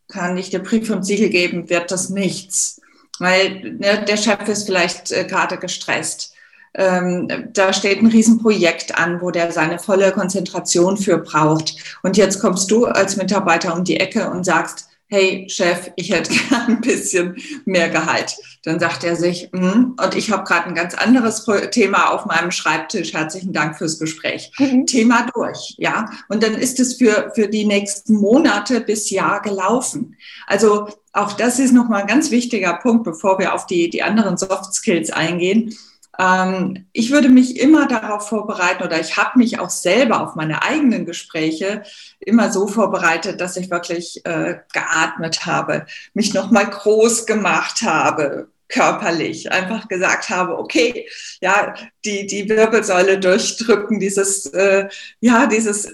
kann 0.08 0.36
ich 0.36 0.50
dir 0.50 0.60
Brief 0.60 0.88
und 0.90 1.04
Siegel 1.04 1.28
geben, 1.28 1.68
wird 1.68 1.90
das 1.90 2.10
nichts. 2.10 2.80
Weil 3.18 3.76
ne, 3.78 4.04
der 4.06 4.16
Chef 4.16 4.46
ist 4.48 4.66
vielleicht 4.66 5.10
äh, 5.10 5.24
gerade 5.24 5.58
gestresst 5.58 6.35
ähm, 6.76 7.48
da 7.52 7.72
steht 7.72 8.00
ein 8.00 8.06
Riesenprojekt 8.06 8.98
an, 8.98 9.20
wo 9.20 9.30
der 9.30 9.50
seine 9.50 9.78
volle 9.78 10.12
Konzentration 10.12 10.96
für 10.96 11.18
braucht. 11.18 11.74
Und 12.02 12.16
jetzt 12.16 12.40
kommst 12.40 12.70
du 12.70 12.86
als 12.86 13.16
Mitarbeiter 13.16 13.74
um 13.74 13.84
die 13.84 13.98
Ecke 13.98 14.30
und 14.30 14.44
sagst, 14.44 14.88
hey 15.08 15.46
Chef, 15.48 15.90
ich 15.96 16.10
hätte 16.10 16.32
gern 16.48 16.66
ein 16.66 16.80
bisschen 16.80 17.36
mehr 17.64 17.88
Gehalt. 17.88 18.36
Dann 18.64 18.80
sagt 18.80 19.04
er 19.04 19.16
sich, 19.16 19.48
mm, 19.52 19.94
und 20.02 20.14
ich 20.16 20.30
habe 20.30 20.44
gerade 20.44 20.68
ein 20.68 20.74
ganz 20.74 20.94
anderes 20.94 21.46
Thema 21.70 22.10
auf 22.10 22.26
meinem 22.26 22.50
Schreibtisch. 22.50 23.14
Herzlichen 23.14 23.52
Dank 23.52 23.78
fürs 23.78 23.98
Gespräch. 23.98 24.52
Mhm. 24.58 24.86
Thema 24.86 25.28
durch, 25.34 25.74
ja. 25.78 26.10
Und 26.28 26.42
dann 26.42 26.54
ist 26.54 26.80
es 26.80 26.94
für, 26.94 27.32
für 27.34 27.48
die 27.48 27.64
nächsten 27.64 28.14
Monate 28.14 28.80
bis 28.80 29.10
Jahr 29.10 29.40
gelaufen. 29.40 30.16
Also 30.46 30.88
auch 31.12 31.32
das 31.32 31.58
ist 31.58 31.72
nochmal 31.72 32.02
ein 32.02 32.08
ganz 32.08 32.30
wichtiger 32.30 32.74
Punkt, 32.74 33.04
bevor 33.04 33.38
wir 33.38 33.54
auf 33.54 33.66
die, 33.66 33.88
die 33.88 34.02
anderen 34.02 34.36
Soft 34.36 34.74
Skills 34.74 35.10
eingehen 35.10 35.74
ähm, 36.18 36.86
ich 36.92 37.10
würde 37.10 37.28
mich 37.28 37.60
immer 37.60 37.86
darauf 37.86 38.28
vorbereiten 38.28 38.82
oder 38.82 39.00
ich 39.00 39.16
habe 39.16 39.38
mich 39.38 39.58
auch 39.58 39.70
selber 39.70 40.22
auf 40.22 40.34
meine 40.34 40.62
eigenen 40.62 41.04
Gespräche 41.04 41.82
immer 42.20 42.50
so 42.52 42.66
vorbereitet, 42.66 43.40
dass 43.40 43.56
ich 43.56 43.70
wirklich 43.70 44.24
äh, 44.24 44.60
geatmet 44.72 45.46
habe, 45.46 45.86
mich 46.14 46.34
nochmal 46.34 46.68
groß 46.70 47.26
gemacht 47.26 47.82
habe, 47.82 48.48
körperlich 48.68 49.52
einfach 49.52 49.88
gesagt 49.88 50.30
habe, 50.30 50.58
okay, 50.58 51.08
ja, 51.40 51.74
die, 52.04 52.26
die 52.26 52.48
Wirbelsäule 52.48 53.20
durchdrücken, 53.20 54.00
dieses, 54.00 54.46
äh, 54.46 54.88
ja, 55.20 55.46
dieses 55.46 55.92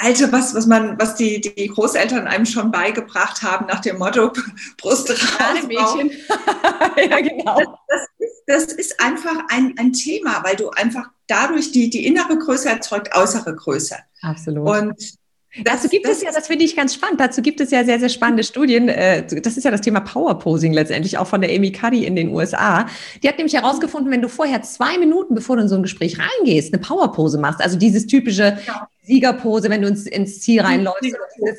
alte, 0.00 0.32
was, 0.32 0.54
was 0.54 0.66
man, 0.66 0.98
was 0.98 1.14
die, 1.14 1.40
die 1.40 1.68
Großeltern 1.68 2.26
einem 2.26 2.46
schon 2.46 2.70
beigebracht 2.70 3.42
haben 3.42 3.66
nach 3.66 3.80
dem 3.80 3.98
Motto 3.98 4.32
Brust 4.78 5.10
raus. 5.10 5.62
Mädchen. 5.66 6.10
ja, 7.10 7.20
genau. 7.20 7.58
Das, 7.88 8.08
das 8.46 8.64
ist 8.64 9.00
einfach 9.00 9.44
ein, 9.48 9.74
ein 9.78 9.92
Thema, 9.92 10.42
weil 10.44 10.56
du 10.56 10.70
einfach 10.70 11.10
dadurch 11.26 11.72
die, 11.72 11.90
die 11.90 12.06
innere 12.06 12.38
Größe 12.38 12.68
erzeugt 12.68 13.14
äußere 13.16 13.54
Größe. 13.54 13.96
Absolut. 14.22 14.68
Und 14.68 15.16
Dazu 15.62 15.88
gibt 15.88 16.04
das, 16.04 16.16
es 16.16 16.22
ja, 16.22 16.32
das 16.32 16.48
finde 16.48 16.64
ich 16.64 16.74
ganz 16.74 16.94
spannend, 16.94 17.20
dazu 17.20 17.40
gibt 17.40 17.60
es 17.60 17.70
ja 17.70 17.84
sehr, 17.84 18.00
sehr 18.00 18.08
spannende 18.08 18.42
Studien. 18.42 18.88
Äh, 18.88 19.24
das 19.40 19.56
ist 19.56 19.62
ja 19.62 19.70
das 19.70 19.82
Thema 19.82 20.00
Powerposing 20.00 20.72
letztendlich, 20.72 21.16
auch 21.16 21.28
von 21.28 21.40
der 21.40 21.54
Amy 21.54 21.70
Cuddy 21.70 22.04
in 22.04 22.16
den 22.16 22.30
USA. 22.30 22.86
Die 23.22 23.28
hat 23.28 23.38
nämlich 23.38 23.54
herausgefunden, 23.54 24.10
wenn 24.10 24.20
du 24.20 24.28
vorher 24.28 24.62
zwei 24.62 24.98
Minuten, 24.98 25.36
bevor 25.36 25.56
du 25.56 25.62
in 25.62 25.68
so 25.68 25.76
ein 25.76 25.82
Gespräch 25.82 26.18
reingehst, 26.18 26.74
eine 26.74 26.82
Powerpose 26.82 27.38
machst, 27.38 27.62
also 27.62 27.78
dieses 27.78 28.06
typische, 28.08 28.58
ja. 28.66 28.88
Siegerpose, 29.04 29.68
wenn 29.68 29.82
du 29.82 29.88
ins, 29.88 30.06
ins 30.06 30.40
Ziel 30.40 30.62
reinläufst. 30.62 31.14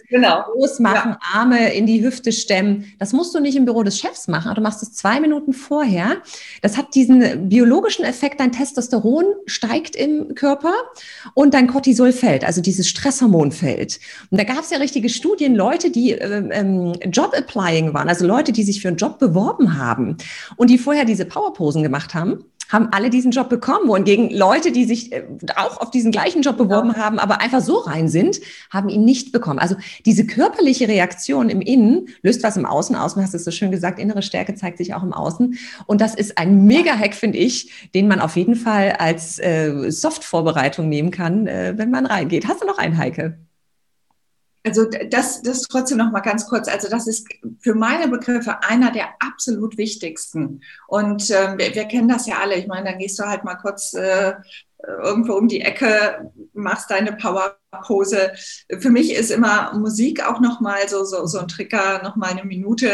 Genau. 0.09 0.43
Groß 0.51 0.79
machen, 0.79 1.11
ja. 1.11 1.19
Arme 1.33 1.73
in 1.73 1.85
die 1.85 2.03
Hüfte 2.03 2.31
stemmen. 2.31 2.85
Das 2.97 3.13
musst 3.13 3.35
du 3.35 3.39
nicht 3.39 3.55
im 3.55 3.65
Büro 3.65 3.83
des 3.83 3.99
Chefs 3.99 4.27
machen, 4.27 4.47
aber 4.47 4.55
du 4.55 4.61
machst 4.61 4.81
es 4.81 4.93
zwei 4.93 5.19
Minuten 5.19 5.53
vorher. 5.53 6.17
Das 6.61 6.77
hat 6.77 6.95
diesen 6.95 7.49
biologischen 7.49 8.03
Effekt, 8.03 8.39
dein 8.39 8.51
Testosteron 8.51 9.25
steigt 9.45 9.95
im 9.95 10.33
Körper 10.33 10.73
und 11.33 11.53
dein 11.53 11.67
Cortisol 11.67 12.11
fällt, 12.11 12.43
also 12.43 12.61
dieses 12.61 12.87
Stresshormon 12.87 13.51
fällt. 13.51 13.99
Und 14.31 14.39
da 14.39 14.43
gab 14.43 14.61
es 14.61 14.71
ja 14.71 14.77
richtige 14.77 15.09
Studien, 15.09 15.55
Leute, 15.55 15.91
die 15.91 16.13
äh, 16.13 16.49
ähm, 16.51 16.93
Job-Applying 17.11 17.93
waren, 17.93 18.09
also 18.09 18.25
Leute, 18.25 18.51
die 18.51 18.63
sich 18.63 18.81
für 18.81 18.87
einen 18.87 18.97
Job 18.97 19.19
beworben 19.19 19.77
haben 19.77 20.17
und 20.55 20.69
die 20.69 20.77
vorher 20.77 21.05
diese 21.05 21.25
Powerposen 21.25 21.83
gemacht 21.83 22.13
haben 22.15 22.45
haben 22.69 22.89
alle 22.91 23.10
diesen 23.10 23.31
Job 23.31 23.50
bekommen. 23.50 23.88
Wohingegen 23.88 24.29
Leute, 24.31 24.72
die 24.72 24.86
sich 24.86 25.12
äh, 25.12 25.24
auch 25.55 25.81
auf 25.81 25.91
diesen 25.91 26.12
gleichen 26.12 26.41
Job 26.41 26.57
beworben 26.57 26.91
ja. 26.95 26.98
haben, 26.98 27.19
aber 27.19 27.41
einfach 27.41 27.62
so 27.62 27.77
rein 27.77 28.07
sind, 28.07 28.39
haben 28.69 28.89
ihn 28.89 29.05
nicht 29.05 29.31
bekommen. 29.31 29.60
Also 29.60 29.75
diese 30.05 30.25
körperliche 30.25 30.88
Reaktion 30.88 31.50
im 31.50 31.62
Innen 31.62 32.10
löst 32.22 32.43
was 32.43 32.57
im 32.57 32.65
Außen 32.65 32.95
aus. 32.95 33.15
Du 33.15 33.22
hast 33.22 33.34
es 33.34 33.43
so 33.43 33.51
schön 33.51 33.72
gesagt, 33.72 34.00
innere 34.00 34.22
Stärke 34.22 34.55
zeigt 34.55 34.77
sich 34.77 34.93
auch 34.93 35.03
im 35.03 35.13
Außen. 35.13 35.57
Und 35.86 36.01
das 36.01 36.15
ist 36.15 36.38
ein 36.38 36.65
Mega-Hack, 36.65 37.15
finde 37.15 37.38
ich, 37.38 37.89
den 37.93 38.07
man 38.07 38.19
auf 38.19 38.36
jeden 38.36 38.55
Fall 38.55 38.93
als 38.93 39.39
äh, 39.39 39.89
Soft-Vorbereitung 39.89 40.89
nehmen 40.89 41.12
kann, 41.12 41.48
äh, 41.48 41.74
wenn 41.77 41.91
man 41.91 42.05
reingeht. 42.05 42.48
Hast 42.48 42.62
du 42.62 42.65
noch 42.65 42.77
einen, 42.77 42.98
Heike? 42.98 43.38
Also 44.65 44.86
das, 44.86 45.43
das 45.43 45.62
trotzdem 45.62 46.00
noch 46.00 46.12
mal 46.12 46.22
ganz 46.22 46.48
kurz. 46.48 46.67
Also 46.67 46.89
das 46.89 47.05
ist 47.05 47.27
für 47.60 47.75
meine 47.75 48.07
Begriffe 48.07 48.63
einer 48.63 48.91
der 48.91 49.10
absolut 49.19 49.77
wichtigsten. 49.77 50.62
Und 50.88 51.29
äh, 51.29 51.55
wir, 51.57 51.75
wir, 51.75 51.86
kennen 51.86 52.10
das 52.10 52.25
ja 52.25 52.39
alle. 52.39 52.55
Ich 52.55 52.65
meine, 52.65 52.89
dann 52.89 53.00
gehst 53.00 53.19
du 53.19 53.24
halt 53.25 53.43
mal 53.43 53.55
kurz 53.55 53.93
äh, 53.93 54.34
irgendwo 55.03 55.34
um 55.34 55.48
die 55.48 55.62
Ecke, 55.62 56.31
machst 56.53 56.89
deine 56.89 57.13
Powerpose. 57.13 58.34
Für 58.79 58.89
mich 58.89 59.13
ist 59.13 59.29
immer 59.29 59.74
Musik 59.74 60.25
auch 60.25 60.39
noch 60.39 60.62
mal 60.62 60.88
so, 60.89 61.03
so, 61.05 61.25
so 61.27 61.39
ein 61.39 61.48
Trigger, 61.48 62.01
noch 62.03 62.15
mal 62.15 62.31
eine 62.31 62.43
Minute. 62.43 62.91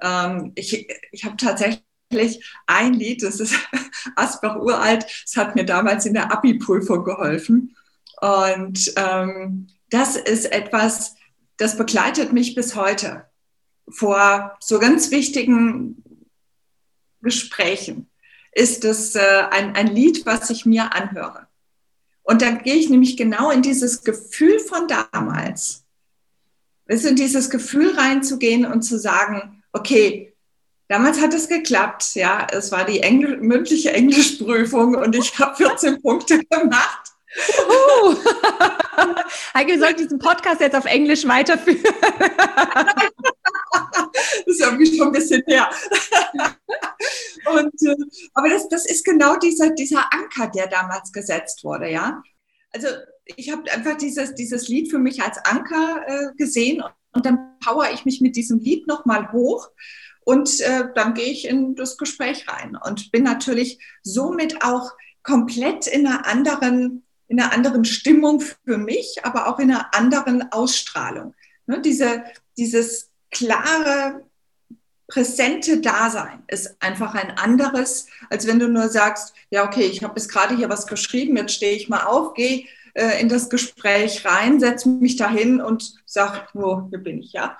Ähm, 0.00 0.52
ich 0.54 0.88
ich 1.10 1.24
habe 1.24 1.36
tatsächlich 1.36 1.82
ein 2.66 2.94
Lied, 2.94 3.22
das 3.22 3.40
ist 3.40 3.54
Asbach 4.16 4.56
uralt, 4.56 5.04
das 5.24 5.36
hat 5.36 5.56
mir 5.56 5.64
damals 5.64 6.06
in 6.06 6.14
der 6.14 6.32
Abi-Prüfung 6.32 7.04
geholfen. 7.04 7.74
Und 8.20 8.92
ähm, 8.96 9.66
das 9.92 10.16
ist 10.16 10.50
etwas, 10.50 11.14
das 11.58 11.76
begleitet 11.76 12.32
mich 12.32 12.54
bis 12.54 12.74
heute 12.74 13.26
vor 13.88 14.56
so 14.60 14.78
ganz 14.78 15.10
wichtigen 15.10 16.26
Gesprächen. 17.20 18.08
Ist 18.52 18.84
es 18.84 19.14
äh, 19.14 19.44
ein, 19.50 19.74
ein 19.74 19.86
Lied, 19.88 20.26
was 20.26 20.50
ich 20.50 20.66
mir 20.66 20.94
anhöre. 20.94 21.46
Und 22.22 22.42
dann 22.42 22.62
gehe 22.62 22.74
ich 22.74 22.88
nämlich 22.88 23.16
genau 23.16 23.50
in 23.50 23.62
dieses 23.62 24.04
Gefühl 24.04 24.60
von 24.60 24.88
damals. 24.88 25.84
Es 26.86 27.04
in 27.04 27.16
dieses 27.16 27.50
Gefühl 27.50 27.94
reinzugehen 27.96 28.66
und 28.66 28.82
zu 28.82 28.98
sagen, 28.98 29.62
okay, 29.72 30.34
damals 30.88 31.20
hat 31.20 31.32
es 31.34 31.48
geklappt, 31.48 32.14
ja, 32.14 32.46
es 32.50 32.72
war 32.72 32.84
die 32.84 33.00
Engl 33.00 33.38
mündliche 33.38 33.92
Englischprüfung 33.92 34.94
und 34.94 35.14
ich 35.14 35.38
habe 35.38 35.56
14 35.56 36.02
Punkte 36.02 36.44
gemacht. 36.50 37.12
Heike, 39.54 39.72
wir 39.72 39.78
sollten 39.78 40.02
diesen 40.02 40.18
Podcast 40.18 40.60
jetzt 40.60 40.76
auf 40.76 40.84
Englisch 40.84 41.26
weiterführen. 41.26 41.82
das 43.72 44.46
ist 44.46 44.60
irgendwie 44.60 44.96
schon 44.96 45.08
ein 45.08 45.12
bisschen 45.12 45.42
her. 45.46 45.70
Und, 47.52 47.74
äh, 47.82 47.96
aber 48.34 48.50
das, 48.50 48.68
das 48.68 48.86
ist 48.86 49.04
genau 49.04 49.36
dieser, 49.36 49.70
dieser 49.70 50.12
Anker, 50.12 50.48
der 50.48 50.66
damals 50.68 51.12
gesetzt 51.12 51.64
wurde, 51.64 51.90
ja. 51.90 52.22
Also 52.70 52.88
ich 53.36 53.50
habe 53.50 53.70
einfach 53.72 53.96
dieses, 53.96 54.34
dieses 54.34 54.68
Lied 54.68 54.90
für 54.90 54.98
mich 54.98 55.22
als 55.22 55.38
Anker 55.38 56.02
äh, 56.06 56.34
gesehen 56.36 56.82
und 57.12 57.26
dann 57.26 57.58
power 57.64 57.90
ich 57.92 58.04
mich 58.04 58.20
mit 58.20 58.36
diesem 58.36 58.58
Lied 58.58 58.86
nochmal 58.86 59.32
hoch 59.32 59.70
und 60.24 60.60
äh, 60.60 60.84
dann 60.94 61.14
gehe 61.14 61.32
ich 61.32 61.46
in 61.46 61.74
das 61.74 61.96
Gespräch 61.96 62.46
rein 62.48 62.78
und 62.82 63.10
bin 63.12 63.24
natürlich 63.24 63.78
somit 64.02 64.64
auch 64.64 64.92
komplett 65.22 65.86
in 65.86 66.06
einer 66.06 66.26
anderen 66.26 67.04
in 67.32 67.40
einer 67.40 67.52
anderen 67.52 67.86
Stimmung 67.86 68.42
für 68.42 68.76
mich, 68.76 69.16
aber 69.22 69.48
auch 69.48 69.58
in 69.58 69.70
einer 69.70 69.94
anderen 69.94 70.52
Ausstrahlung. 70.52 71.34
Ne, 71.66 71.80
diese, 71.80 72.24
dieses 72.58 73.10
klare, 73.30 74.22
präsente 75.08 75.80
Dasein 75.80 76.42
ist 76.48 76.76
einfach 76.80 77.14
ein 77.14 77.30
anderes, 77.38 78.06
als 78.28 78.46
wenn 78.46 78.58
du 78.58 78.68
nur 78.68 78.88
sagst, 78.88 79.34
ja, 79.50 79.66
okay, 79.66 79.84
ich 79.84 80.02
habe 80.02 80.14
jetzt 80.16 80.28
gerade 80.28 80.54
hier 80.56 80.68
was 80.68 80.86
geschrieben, 80.86 81.38
jetzt 81.38 81.54
stehe 81.54 81.74
ich 81.74 81.88
mal 81.88 82.04
auf, 82.04 82.34
gehe 82.34 82.66
äh, 82.92 83.18
in 83.20 83.30
das 83.30 83.48
Gespräch 83.48 84.26
rein, 84.26 84.60
setze 84.60 84.90
mich 84.90 85.16
dahin 85.16 85.62
und 85.62 86.01
sage, 86.12 86.40
nur, 86.54 86.86
hier 86.90 86.98
bin 86.98 87.20
ich, 87.20 87.32
ja. 87.32 87.56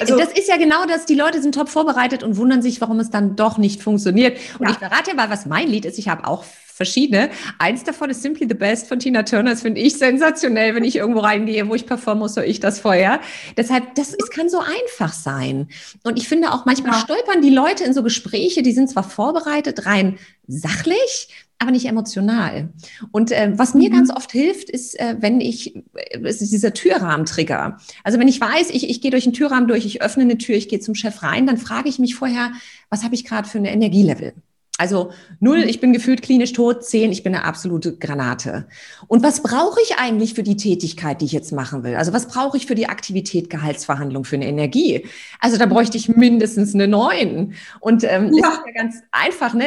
Also, 0.00 0.16
das 0.16 0.32
ist 0.32 0.48
ja 0.48 0.56
genau 0.56 0.86
das, 0.86 1.06
die 1.06 1.14
Leute 1.14 1.42
sind 1.42 1.54
top 1.54 1.68
vorbereitet 1.68 2.22
und 2.22 2.36
wundern 2.36 2.62
sich, 2.62 2.80
warum 2.80 2.98
es 3.00 3.10
dann 3.10 3.36
doch 3.36 3.58
nicht 3.58 3.82
funktioniert. 3.82 4.38
Und 4.58 4.66
ja. 4.66 4.72
ich 4.72 4.78
verrate 4.78 5.10
ja 5.10 5.14
mal, 5.14 5.28
was 5.28 5.44
mein 5.44 5.68
Lied 5.68 5.84
ist. 5.84 5.98
Ich 5.98 6.08
habe 6.08 6.26
auch 6.26 6.44
verschiedene. 6.76 7.30
Eins 7.58 7.84
davon 7.84 8.10
ist 8.10 8.22
Simply 8.22 8.46
the 8.48 8.54
Best 8.54 8.86
von 8.86 8.98
Tina 8.98 9.22
Turner. 9.22 9.50
Das 9.50 9.62
finde 9.62 9.80
ich 9.80 9.96
sensationell, 9.96 10.74
wenn 10.74 10.84
ich 10.84 10.96
irgendwo 10.96 11.20
reingehe, 11.20 11.66
wo 11.68 11.74
ich 11.74 11.86
performen 11.86 12.20
muss, 12.20 12.36
höre 12.36 12.44
ich 12.44 12.60
das 12.60 12.80
vorher. 12.80 13.20
Deshalb, 13.56 13.94
das 13.94 14.14
es 14.14 14.30
kann 14.30 14.50
so 14.50 14.60
einfach 14.60 15.12
sein. 15.12 15.68
Und 16.04 16.18
ich 16.18 16.28
finde 16.28 16.52
auch 16.52 16.66
manchmal 16.66 16.92
ja. 16.92 16.98
stolpern 16.98 17.40
die 17.40 17.50
Leute 17.50 17.84
in 17.84 17.94
so 17.94 18.02
Gespräche, 18.02 18.62
die 18.62 18.72
sind 18.72 18.90
zwar 18.90 19.04
vorbereitet, 19.04 19.86
rein 19.86 20.18
sachlich, 20.46 21.28
aber 21.58 21.70
nicht 21.70 21.86
emotional. 21.86 22.68
Und 23.12 23.32
äh, 23.32 23.52
was 23.54 23.74
mir 23.74 23.88
mhm. 23.88 23.94
ganz 23.94 24.10
oft 24.10 24.30
hilft, 24.30 24.68
ist, 24.68 24.98
äh, 25.00 25.16
wenn 25.20 25.40
ich, 25.40 25.74
äh, 25.94 26.18
ist 26.20 26.40
dieser 26.40 26.74
Türrahmentrigger. 26.74 27.78
Also 28.04 28.18
wenn 28.18 28.28
ich 28.28 28.40
weiß, 28.40 28.70
ich, 28.70 28.88
ich 28.88 29.00
gehe 29.00 29.10
durch 29.10 29.24
einen 29.24 29.32
Türrahmen 29.32 29.68
durch, 29.68 29.84
ich 29.84 30.02
öffne 30.02 30.22
eine 30.22 30.38
Tür, 30.38 30.56
ich 30.56 30.68
gehe 30.68 30.80
zum 30.80 30.94
Chef 30.94 31.22
rein, 31.22 31.46
dann 31.46 31.58
frage 31.58 31.88
ich 31.88 31.98
mich 31.98 32.14
vorher, 32.14 32.52
was 32.90 33.04
habe 33.04 33.14
ich 33.14 33.24
gerade 33.24 33.48
für 33.48 33.58
eine 33.58 33.70
Energielevel? 33.70 34.34
Also 34.78 35.10
null, 35.40 35.64
ich 35.66 35.80
bin 35.80 35.94
gefühlt 35.94 36.20
klinisch 36.20 36.52
tot, 36.52 36.84
zehn, 36.84 37.10
ich 37.10 37.22
bin 37.22 37.34
eine 37.34 37.44
absolute 37.44 37.96
Granate. 37.96 38.66
Und 39.06 39.22
was 39.22 39.42
brauche 39.42 39.80
ich 39.80 39.96
eigentlich 39.96 40.34
für 40.34 40.42
die 40.42 40.56
Tätigkeit, 40.56 41.20
die 41.22 41.24
ich 41.24 41.32
jetzt 41.32 41.52
machen 41.52 41.82
will? 41.82 41.96
Also 41.96 42.12
was 42.12 42.28
brauche 42.28 42.58
ich 42.58 42.66
für 42.66 42.74
die 42.74 42.88
Aktivität 42.88 43.48
Gehaltsverhandlung 43.48 44.24
für 44.24 44.36
eine 44.36 44.46
Energie? 44.46 45.06
Also 45.40 45.56
da 45.56 45.64
bräuchte 45.64 45.96
ich 45.96 46.08
mindestens 46.08 46.74
eine 46.74 46.88
neun. 46.88 47.54
Und 47.80 48.04
ähm, 48.04 48.34
ja. 48.34 48.48
ist 48.48 48.60
ja 48.66 48.72
ganz 48.74 48.96
einfach, 49.12 49.54
ne? 49.54 49.64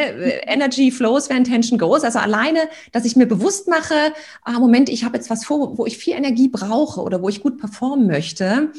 Energy 0.48 0.92
flows 0.92 1.28
when 1.30 1.44
tension 1.44 1.80
goes. 1.80 2.04
Also 2.04 2.20
alleine, 2.20 2.60
dass 2.92 3.06
ich 3.06 3.16
mir 3.16 3.26
bewusst 3.26 3.68
mache, 3.68 4.14
ah, 4.44 4.60
Moment, 4.60 4.90
ich 4.90 5.04
habe 5.04 5.18
jetzt 5.18 5.32
was 5.32 5.44
vor, 5.44 5.78
wo 5.80 5.88
ich 5.88 5.98
viel 5.98 6.14
Energie 6.14 6.50
brauche 6.50 7.02
oder 7.02 7.24
wo 7.24 7.30
ich 7.30 7.42
gut 7.42 7.58
performen 7.58 8.06
möchte, 8.06 8.72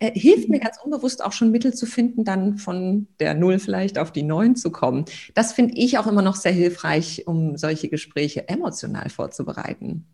äh, 0.00 0.12
hilft 0.12 0.50
mir 0.50 0.58
mhm. 0.58 0.64
ganz 0.64 0.76
unbewusst 0.84 1.24
auch 1.24 1.32
schon 1.32 1.50
Mittel 1.50 1.72
zu 1.72 1.86
finden, 1.86 2.24
dann 2.24 2.58
von 2.58 3.06
der 3.20 3.32
Null 3.32 3.58
vielleicht 3.58 3.98
auf 3.98 4.12
die 4.12 4.22
Neun 4.22 4.54
zu 4.54 4.70
kommen. 4.70 5.06
Das 5.34 5.54
finde 5.54 5.77
ich 5.84 5.98
auch 5.98 6.06
immer 6.06 6.22
noch 6.22 6.36
sehr 6.36 6.52
hilfreich, 6.52 7.24
um 7.26 7.56
solche 7.56 7.88
Gespräche 7.88 8.48
emotional 8.48 9.10
vorzubereiten. 9.10 10.06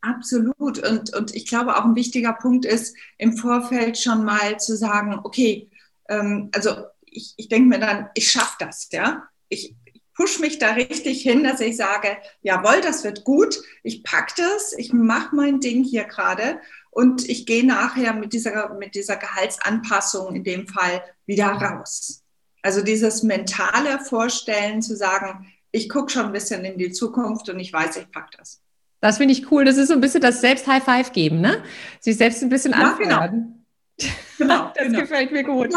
Absolut. 0.00 0.78
Und, 0.78 1.14
und 1.14 1.34
ich 1.34 1.46
glaube, 1.46 1.76
auch 1.76 1.84
ein 1.84 1.96
wichtiger 1.96 2.32
Punkt 2.32 2.64
ist, 2.64 2.96
im 3.16 3.36
Vorfeld 3.36 3.98
schon 3.98 4.24
mal 4.24 4.58
zu 4.58 4.76
sagen, 4.76 5.20
okay, 5.24 5.70
ähm, 6.08 6.50
also 6.54 6.70
ich, 7.04 7.34
ich 7.36 7.48
denke 7.48 7.68
mir 7.68 7.80
dann, 7.80 8.08
ich 8.14 8.30
schaffe 8.30 8.56
das, 8.60 8.88
ja. 8.92 9.24
Ich, 9.48 9.74
push 10.18 10.40
mich 10.40 10.58
da 10.58 10.72
richtig 10.72 11.22
hin, 11.22 11.44
dass 11.44 11.60
ich 11.60 11.76
sage, 11.76 12.16
jawohl, 12.42 12.80
das 12.80 13.04
wird 13.04 13.22
gut, 13.22 13.62
ich 13.84 14.02
packe 14.02 14.34
das, 14.36 14.72
ich 14.76 14.92
mache 14.92 15.34
mein 15.34 15.60
Ding 15.60 15.84
hier 15.84 16.04
gerade 16.04 16.58
und 16.90 17.28
ich 17.28 17.46
gehe 17.46 17.64
nachher 17.64 18.14
mit 18.14 18.32
dieser, 18.32 18.74
mit 18.74 18.96
dieser 18.96 19.16
Gehaltsanpassung 19.16 20.34
in 20.34 20.42
dem 20.42 20.66
Fall 20.66 21.04
wieder 21.24 21.46
raus. 21.46 22.24
Also 22.62 22.82
dieses 22.82 23.22
mentale 23.22 24.00
Vorstellen 24.00 24.82
zu 24.82 24.96
sagen, 24.96 25.52
ich 25.70 25.88
gucke 25.88 26.10
schon 26.10 26.26
ein 26.26 26.32
bisschen 26.32 26.64
in 26.64 26.78
die 26.78 26.92
Zukunft 26.92 27.48
und 27.48 27.60
ich 27.60 27.72
weiß, 27.72 27.96
ich 27.96 28.10
packe 28.10 28.36
das. 28.38 28.60
Das 29.00 29.18
finde 29.18 29.32
ich 29.32 29.50
cool. 29.50 29.64
Das 29.64 29.76
ist 29.76 29.88
so 29.88 29.94
ein 29.94 30.00
bisschen 30.00 30.20
das 30.20 30.40
Selbst-High-Five 30.40 31.12
geben, 31.12 31.40
ne? 31.40 31.62
Sich 32.00 32.16
selbst 32.16 32.42
ein 32.42 32.48
bisschen 32.48 32.72
ja, 32.72 32.78
anfeuern. 32.78 33.64
Genau. 33.96 34.12
genau 34.38 34.72
das 34.74 34.86
genau. 34.86 35.00
gefällt 35.00 35.32
mir 35.32 35.44
gut. 35.44 35.72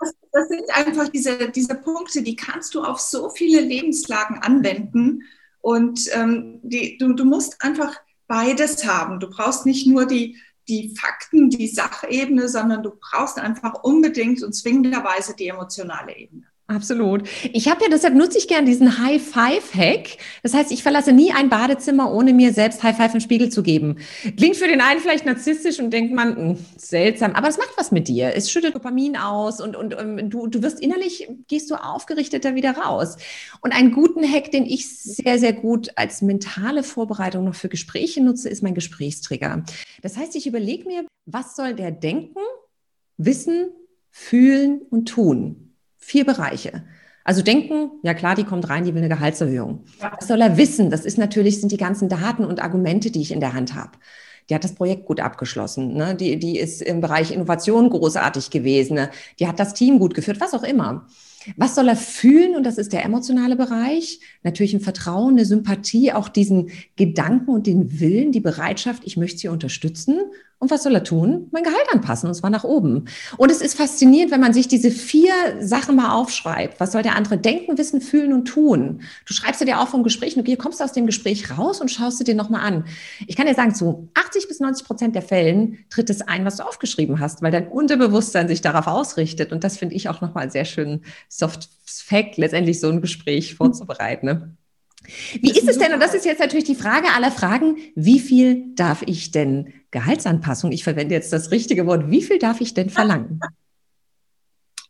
Das, 0.00 0.14
das, 0.32 0.48
sind 0.48 0.64
einfach 0.74 1.08
diese, 1.08 1.50
diese 1.50 1.74
Punkte, 1.76 2.22
die 2.22 2.36
kannst 2.36 2.74
du 2.74 2.82
auf 2.82 2.98
so 2.98 3.30
viele 3.30 3.60
Lebenslagen 3.60 4.38
anwenden. 4.38 5.22
Und 5.60 6.08
ähm, 6.14 6.60
die, 6.62 6.98
du, 6.98 7.12
du 7.12 7.24
musst 7.24 7.62
einfach 7.62 7.96
beides 8.26 8.86
haben. 8.86 9.20
Du 9.20 9.28
brauchst 9.28 9.66
nicht 9.66 9.86
nur 9.86 10.06
die, 10.06 10.36
die 10.68 10.94
Fakten, 10.96 11.50
die 11.50 11.68
Sachebene, 11.68 12.48
sondern 12.48 12.82
du 12.82 12.92
brauchst 12.98 13.38
einfach 13.38 13.82
unbedingt 13.82 14.42
und 14.42 14.52
zwingenderweise 14.52 15.34
die 15.34 15.48
emotionale 15.48 16.16
Ebene. 16.16 16.47
Absolut. 16.70 17.26
Ich 17.54 17.70
habe 17.70 17.82
ja, 17.82 17.88
deshalb 17.90 18.14
nutze 18.14 18.36
ich 18.36 18.46
gern 18.46 18.66
diesen 18.66 19.02
High-Five-Hack. 19.02 20.18
Das 20.42 20.52
heißt, 20.52 20.70
ich 20.70 20.82
verlasse 20.82 21.12
nie 21.12 21.32
ein 21.32 21.48
Badezimmer, 21.48 22.12
ohne 22.12 22.34
mir 22.34 22.52
selbst 22.52 22.82
High-Five 22.82 23.14
im 23.14 23.20
Spiegel 23.20 23.48
zu 23.48 23.62
geben. 23.62 23.96
Klingt 24.36 24.56
für 24.56 24.68
den 24.68 24.82
einen 24.82 25.00
vielleicht 25.00 25.24
narzisstisch 25.24 25.80
und 25.80 25.90
denkt 25.90 26.12
man, 26.14 26.28
mh, 26.28 26.36
hm, 26.36 26.58
seltsam, 26.76 27.32
aber 27.32 27.48
es 27.48 27.56
macht 27.56 27.72
was 27.78 27.90
mit 27.90 28.06
dir. 28.06 28.34
Es 28.36 28.50
schüttet 28.50 28.74
Dopamin 28.74 29.16
aus 29.16 29.62
und, 29.62 29.76
und 29.76 29.94
um, 29.94 30.18
ähm, 30.18 30.28
du, 30.28 30.46
du 30.46 30.60
wirst 30.60 30.78
innerlich, 30.80 31.26
gehst 31.48 31.70
du 31.70 31.76
aufgerichteter 31.76 32.54
wieder 32.54 32.72
raus. 32.72 33.16
Und 33.62 33.72
einen 33.72 33.92
guten 33.92 34.22
Hack, 34.30 34.50
den 34.50 34.66
ich 34.66 34.90
sehr, 34.90 35.38
sehr 35.38 35.54
gut 35.54 35.88
als 35.96 36.20
mentale 36.20 36.82
Vorbereitung 36.82 37.46
noch 37.46 37.54
für 37.54 37.70
Gespräche 37.70 38.22
nutze, 38.22 38.50
ist 38.50 38.62
mein 38.62 38.74
Gesprächstrigger. 38.74 39.64
Das 40.02 40.18
heißt, 40.18 40.36
ich 40.36 40.46
überlege 40.46 40.86
mir, 40.86 41.06
was 41.24 41.56
soll 41.56 41.72
der 41.72 41.92
denken, 41.92 42.40
wissen, 43.16 43.70
fühlen 44.10 44.82
und 44.90 45.08
tun? 45.08 45.67
Vier 45.98 46.24
Bereiche. 46.24 46.84
Also 47.24 47.42
denken, 47.42 47.90
ja 48.02 48.14
klar, 48.14 48.34
die 48.34 48.44
kommt 48.44 48.70
rein, 48.70 48.84
die 48.84 48.94
will 48.94 49.02
eine 49.02 49.14
Gehaltserhöhung. 49.14 49.84
Was 50.00 50.28
soll 50.28 50.40
er 50.40 50.56
wissen? 50.56 50.88
Das 50.88 51.04
ist 51.04 51.18
natürlich, 51.18 51.60
sind 51.60 51.72
die 51.72 51.76
ganzen 51.76 52.08
Daten 52.08 52.44
und 52.44 52.62
Argumente, 52.62 53.10
die 53.10 53.20
ich 53.20 53.32
in 53.32 53.40
der 53.40 53.52
Hand 53.52 53.74
habe. 53.74 53.92
Die 54.48 54.54
hat 54.54 54.64
das 54.64 54.74
Projekt 54.74 55.04
gut 55.04 55.20
abgeschlossen. 55.20 55.92
Ne? 55.94 56.14
Die, 56.14 56.38
die 56.38 56.58
ist 56.58 56.80
im 56.80 57.02
Bereich 57.02 57.30
Innovation 57.30 57.90
großartig 57.90 58.48
gewesen. 58.50 58.94
Ne? 58.94 59.10
Die 59.38 59.46
hat 59.46 59.60
das 59.60 59.74
Team 59.74 59.98
gut 59.98 60.14
geführt, 60.14 60.40
was 60.40 60.54
auch 60.54 60.62
immer. 60.62 61.06
Was 61.56 61.74
soll 61.74 61.88
er 61.88 61.96
fühlen? 61.96 62.56
Und 62.56 62.64
das 62.64 62.78
ist 62.78 62.92
der 62.92 63.04
emotionale 63.04 63.56
Bereich. 63.56 64.20
Natürlich 64.42 64.74
ein 64.74 64.80
Vertrauen, 64.80 65.34
eine 65.34 65.44
Sympathie, 65.44 66.12
auch 66.12 66.28
diesen 66.28 66.70
Gedanken 66.96 67.50
und 67.50 67.66
den 67.66 68.00
Willen, 68.00 68.32
die 68.32 68.40
Bereitschaft, 68.40 69.02
ich 69.04 69.16
möchte 69.16 69.38
sie 69.38 69.48
unterstützen. 69.48 70.18
Und 70.60 70.72
was 70.72 70.82
soll 70.82 70.94
er 70.94 71.04
tun? 71.04 71.46
Mein 71.52 71.62
Gehalt 71.62 71.86
anpassen, 71.92 72.28
und 72.28 72.34
zwar 72.34 72.50
nach 72.50 72.64
oben. 72.64 73.04
Und 73.36 73.52
es 73.52 73.60
ist 73.60 73.76
faszinierend, 73.76 74.32
wenn 74.32 74.40
man 74.40 74.52
sich 74.52 74.66
diese 74.66 74.90
vier 74.90 75.32
Sachen 75.60 75.94
mal 75.94 76.14
aufschreibt. 76.14 76.80
Was 76.80 76.90
soll 76.90 77.02
der 77.02 77.14
andere 77.14 77.38
denken, 77.38 77.78
wissen, 77.78 78.00
fühlen 78.00 78.32
und 78.32 78.46
tun? 78.46 79.02
Du 79.24 79.34
schreibst 79.34 79.60
dir 79.60 79.80
auch 79.80 79.86
vom 79.86 80.02
Gespräch, 80.02 80.36
und 80.36 80.48
du 80.48 80.56
kommst 80.56 80.82
aus 80.82 80.92
dem 80.92 81.06
Gespräch 81.06 81.56
raus 81.56 81.80
und 81.80 81.92
schaust 81.92 82.18
du 82.18 82.24
dir 82.24 82.34
nochmal 82.34 82.62
an. 82.62 82.84
Ich 83.28 83.36
kann 83.36 83.46
dir 83.46 83.54
sagen, 83.54 83.72
zu 83.72 84.08
80 84.14 84.48
bis 84.48 84.58
90 84.58 84.84
Prozent 84.84 85.14
der 85.14 85.22
Fällen 85.22 85.78
tritt 85.90 86.10
es 86.10 86.22
ein, 86.22 86.44
was 86.44 86.56
du 86.56 86.64
aufgeschrieben 86.64 87.20
hast, 87.20 87.40
weil 87.40 87.52
dein 87.52 87.68
Unterbewusstsein 87.68 88.48
sich 88.48 88.60
darauf 88.60 88.88
ausrichtet. 88.88 89.52
Und 89.52 89.62
das 89.62 89.76
finde 89.76 89.94
ich 89.94 90.08
auch 90.08 90.20
nochmal 90.20 90.50
sehr 90.50 90.64
schön 90.64 91.02
Soft 91.28 91.68
Fact, 91.84 92.36
letztendlich 92.36 92.80
so 92.80 92.88
ein 92.88 93.00
Gespräch 93.00 93.54
vorzubereiten. 93.54 94.26
Ne? 94.26 94.56
Wie 95.40 95.50
ist 95.50 95.68
es 95.68 95.78
denn, 95.78 95.92
und 95.92 96.00
das 96.00 96.14
ist 96.14 96.24
jetzt 96.24 96.40
natürlich 96.40 96.64
die 96.64 96.74
Frage 96.74 97.08
aller 97.14 97.30
Fragen, 97.30 97.76
wie 97.94 98.18
viel 98.18 98.74
darf 98.74 99.02
ich 99.06 99.30
denn 99.30 99.72
Gehaltsanpassung, 99.90 100.72
ich 100.72 100.84
verwende 100.84 101.14
jetzt 101.14 101.32
das 101.32 101.50
richtige 101.50 101.86
Wort, 101.86 102.10
wie 102.10 102.22
viel 102.22 102.38
darf 102.38 102.60
ich 102.60 102.74
denn 102.74 102.90
verlangen? 102.90 103.40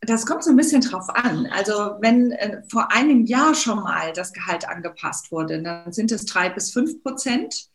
Das 0.01 0.27
kommt 0.27 0.45
so 0.45 0.51
ein 0.51 0.57
bisschen 0.57 0.81
drauf 0.81 1.09
an. 1.09 1.47
Also 1.47 1.97
wenn 2.01 2.31
äh, 2.33 2.63
vor 2.71 2.93
einem 2.93 3.27
Jahr 3.27 3.55
schon 3.55 3.81
mal 3.81 4.13
das 4.13 4.33
Gehalt 4.33 4.69
angepasst 4.69 5.33
wurde, 5.33 5.61
dann 5.63 5.93
sind 5.93 6.13
es 6.13 6.25
drei 6.25 6.51
bis 6.51 6.73
fünf 6.73 7.03
Prozent. 7.03 7.69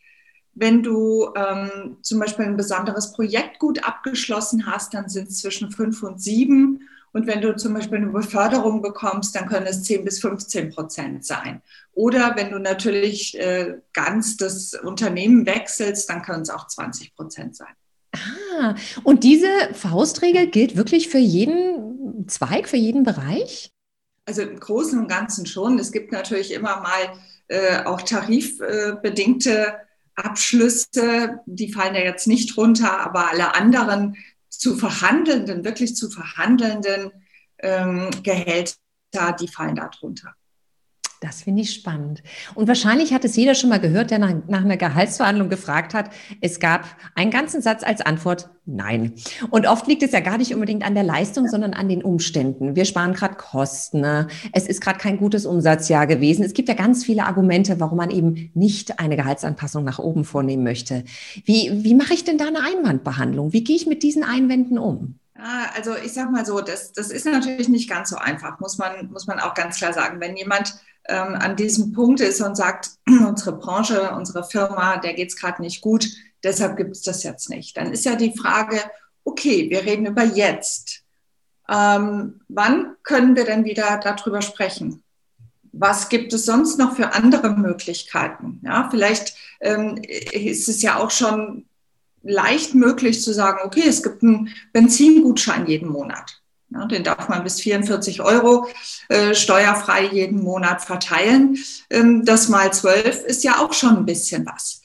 Wenn 0.53 0.83
du 0.83 1.33
ähm, 1.35 1.97
zum 2.01 2.19
Beispiel 2.19 2.45
ein 2.45 2.57
besonderes 2.57 3.11
Projekt 3.11 3.59
gut 3.59 3.83
abgeschlossen 3.83 4.65
hast, 4.67 4.93
dann 4.93 5.09
sind 5.09 5.29
es 5.29 5.39
zwischen 5.39 5.71
fünf 5.71 6.01
und 6.03 6.21
sieben. 6.21 6.87
Und 7.13 7.27
wenn 7.27 7.41
du 7.41 7.55
zum 7.55 7.75
Beispiel 7.75 7.97
eine 7.97 8.07
Beförderung 8.07 8.81
bekommst, 8.81 9.35
dann 9.35 9.47
können 9.47 9.67
es 9.67 9.83
10 9.83 10.03
bis 10.03 10.19
15 10.19 10.71
Prozent 10.71 11.25
sein. 11.25 11.61
Oder 11.93 12.35
wenn 12.35 12.49
du 12.49 12.59
natürlich 12.59 13.39
äh, 13.39 13.75
ganz 13.93 14.35
das 14.35 14.73
Unternehmen 14.73 15.45
wechselst, 15.45 16.09
dann 16.09 16.23
können 16.23 16.41
es 16.41 16.49
auch 16.49 16.67
20 16.67 17.15
Prozent 17.15 17.55
sein. 17.55 17.73
Ah, 18.13 18.75
und 19.03 19.23
diese 19.23 19.47
Faustregel 19.73 20.47
gilt 20.47 20.75
wirklich 20.75 21.07
für 21.07 21.19
jeden 21.19 22.27
Zweig, 22.27 22.67
für 22.67 22.77
jeden 22.77 23.03
Bereich? 23.03 23.71
Also 24.25 24.41
im 24.41 24.59
Großen 24.59 24.97
und 24.99 25.07
Ganzen 25.07 25.45
schon. 25.45 25.77
Es 25.77 25.91
gibt 25.91 26.11
natürlich 26.11 26.51
immer 26.51 26.81
mal 26.81 27.13
äh, 27.47 27.83
auch 27.83 28.01
tarifbedingte 28.01 29.75
Abschlüsse, 30.15 31.39
die 31.45 31.73
fallen 31.73 31.95
ja 31.95 32.01
jetzt 32.01 32.27
nicht 32.27 32.55
runter, 32.55 32.99
aber 32.99 33.29
alle 33.31 33.55
anderen 33.55 34.15
zu 34.63 34.77
verhandelnden, 34.77 35.65
wirklich 35.65 35.93
zu 35.93 36.09
verhandelnden 36.09 37.11
ähm, 37.59 38.09
Gehälter, 38.23 38.77
die 39.37 39.49
fallen 39.49 39.75
darunter. 39.75 40.33
Das 41.23 41.41
finde 41.41 41.61
ich 41.61 41.73
spannend. 41.73 42.21
Und 42.53 42.67
wahrscheinlich 42.67 43.13
hat 43.13 43.23
es 43.23 43.37
jeder 43.37 43.55
schon 43.55 43.69
mal 43.69 43.79
gehört, 43.79 44.11
der 44.11 44.19
nach, 44.19 44.33
nach, 44.49 44.65
einer 44.65 44.75
Gehaltsverhandlung 44.75 45.47
gefragt 45.47 45.93
hat. 45.93 46.09
Es 46.41 46.59
gab 46.59 46.85
einen 47.15 47.31
ganzen 47.31 47.61
Satz 47.61 47.81
als 47.81 48.01
Antwort 48.01 48.49
Nein. 48.65 49.13
Und 49.49 49.67
oft 49.67 49.87
liegt 49.87 50.03
es 50.03 50.11
ja 50.11 50.21
gar 50.21 50.37
nicht 50.37 50.53
unbedingt 50.53 50.85
an 50.85 50.95
der 50.95 51.03
Leistung, 51.03 51.47
sondern 51.47 51.73
an 51.73 51.89
den 51.89 52.01
Umständen. 52.01 52.77
Wir 52.77 52.85
sparen 52.85 53.13
gerade 53.13 53.35
Kosten. 53.35 54.01
Ne? 54.01 54.27
Es 54.53 54.67
ist 54.67 54.81
gerade 54.81 54.99
kein 54.99 55.17
gutes 55.17 55.45
Umsatzjahr 55.45 56.07
gewesen. 56.07 56.43
Es 56.43 56.53
gibt 56.53 56.69
ja 56.69 56.75
ganz 56.75 57.05
viele 57.05 57.25
Argumente, 57.25 57.81
warum 57.81 57.97
man 57.97 58.09
eben 58.09 58.51
nicht 58.53 58.99
eine 58.99 59.17
Gehaltsanpassung 59.17 59.83
nach 59.83 59.99
oben 59.99 60.23
vornehmen 60.25 60.63
möchte. 60.63 61.03
Wie, 61.45 61.71
wie 61.83 61.93
mache 61.93 62.13
ich 62.13 62.23
denn 62.23 62.37
da 62.37 62.47
eine 62.47 62.61
Einwandbehandlung? 62.61 63.51
Wie 63.51 63.63
gehe 63.63 63.75
ich 63.75 63.85
mit 63.85 64.01
diesen 64.01 64.23
Einwänden 64.23 64.77
um? 64.77 65.19
Also 65.75 65.95
ich 65.97 66.13
sage 66.13 66.31
mal 66.31 66.45
so, 66.45 66.61
das, 66.61 66.93
das 66.93 67.09
ist 67.09 67.25
natürlich 67.25 67.67
nicht 67.67 67.89
ganz 67.89 68.09
so 68.09 68.15
einfach, 68.15 68.59
muss 68.61 68.77
man, 68.77 69.11
muss 69.11 69.27
man 69.27 69.39
auch 69.39 69.53
ganz 69.55 69.77
klar 69.77 69.91
sagen. 69.91 70.21
Wenn 70.21 70.37
jemand 70.37 70.75
ähm, 71.07 71.35
an 71.35 71.55
diesem 71.55 71.91
Punkt 71.91 72.21
ist 72.21 72.41
und 72.41 72.55
sagt, 72.55 72.91
unsere 73.07 73.57
Branche, 73.57 74.11
unsere 74.11 74.43
Firma, 74.43 74.97
der 74.97 75.13
geht 75.13 75.29
es 75.29 75.35
gerade 75.35 75.61
nicht 75.61 75.81
gut, 75.81 76.07
deshalb 76.43 76.77
gibt 76.77 76.91
es 76.91 77.01
das 77.01 77.23
jetzt 77.23 77.49
nicht. 77.49 77.77
Dann 77.77 77.91
ist 77.91 78.05
ja 78.05 78.15
die 78.15 78.35
Frage, 78.37 78.79
okay, 79.23 79.69
wir 79.69 79.85
reden 79.85 80.05
über 80.05 80.23
jetzt. 80.23 81.03
Ähm, 81.69 82.41
wann 82.49 82.95
können 83.03 83.35
wir 83.35 83.45
denn 83.45 83.65
wieder 83.65 83.99
darüber 84.03 84.41
sprechen? 84.41 85.03
Was 85.71 86.09
gibt 86.09 86.33
es 86.33 86.45
sonst 86.45 86.77
noch 86.77 86.95
für 86.95 87.13
andere 87.13 87.49
Möglichkeiten? 87.51 88.61
Ja, 88.63 88.89
vielleicht 88.91 89.35
ähm, 89.61 89.97
ist 89.97 90.69
es 90.69 90.81
ja 90.81 90.97
auch 90.97 91.09
schon 91.09 91.65
leicht 92.21 92.75
möglich 92.75 93.21
zu 93.21 93.33
sagen, 93.33 93.59
okay, 93.63 93.83
es 93.87 94.03
gibt 94.03 94.23
einen 94.23 94.49
Benzingutschein 94.71 95.65
jeden 95.67 95.89
Monat. 95.89 96.42
Ja, 96.73 96.85
den 96.85 97.03
darf 97.03 97.29
man 97.29 97.43
bis 97.43 97.61
44 97.61 98.21
Euro 98.21 98.67
äh, 99.09 99.35
steuerfrei 99.35 100.05
jeden 100.05 100.41
Monat 100.41 100.81
verteilen. 100.81 101.57
Ähm, 101.89 102.25
das 102.25 102.49
mal 102.49 102.73
12 102.73 103.23
ist 103.25 103.43
ja 103.43 103.59
auch 103.59 103.73
schon 103.73 103.97
ein 103.97 104.05
bisschen 104.05 104.45
was. 104.45 104.81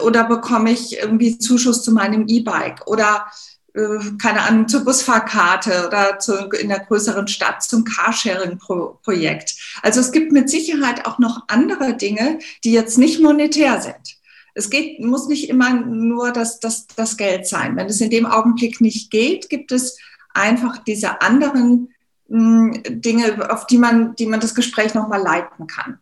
Oder 0.00 0.24
bekomme 0.24 0.72
ich 0.72 0.98
irgendwie 0.98 1.38
Zuschuss 1.38 1.82
zu 1.82 1.92
meinem 1.92 2.26
E-Bike 2.28 2.86
oder 2.86 3.26
äh, 3.74 3.98
keine 4.20 4.42
Ahnung, 4.42 4.68
zur 4.68 4.84
Busfahrkarte 4.84 5.86
oder 5.86 6.18
zu, 6.18 6.48
in 6.50 6.68
der 6.68 6.80
größeren 6.80 7.28
Stadt 7.28 7.62
zum 7.62 7.84
Carsharing-Projekt. 7.84 9.54
Also 9.82 10.00
es 10.00 10.12
gibt 10.12 10.32
mit 10.32 10.50
Sicherheit 10.50 11.06
auch 11.06 11.18
noch 11.18 11.44
andere 11.48 11.96
Dinge, 11.96 12.40
die 12.64 12.72
jetzt 12.72 12.98
nicht 12.98 13.20
monetär 13.20 13.80
sind. 13.80 14.18
Es 14.54 14.68
geht, 14.68 15.00
muss 15.00 15.28
nicht 15.28 15.48
immer 15.48 15.72
nur 15.72 16.32
das, 16.32 16.58
das, 16.58 16.88
das 16.88 17.16
Geld 17.16 17.46
sein. 17.46 17.76
Wenn 17.76 17.86
es 17.86 18.00
in 18.00 18.10
dem 18.10 18.26
Augenblick 18.26 18.80
nicht 18.80 19.10
geht, 19.10 19.48
gibt 19.48 19.70
es 19.70 19.96
einfach 20.34 20.78
diese 20.78 21.20
anderen 21.20 21.92
mh, 22.28 22.74
hm, 22.74 23.00
Dinge, 23.00 23.50
auf 23.52 23.66
die 23.66 23.78
man, 23.78 24.14
die 24.16 24.26
man 24.26 24.40
das 24.40 24.54
Gespräch 24.54 24.94
nochmal 24.94 25.22
leiten 25.22 25.66
kann. 25.66 25.98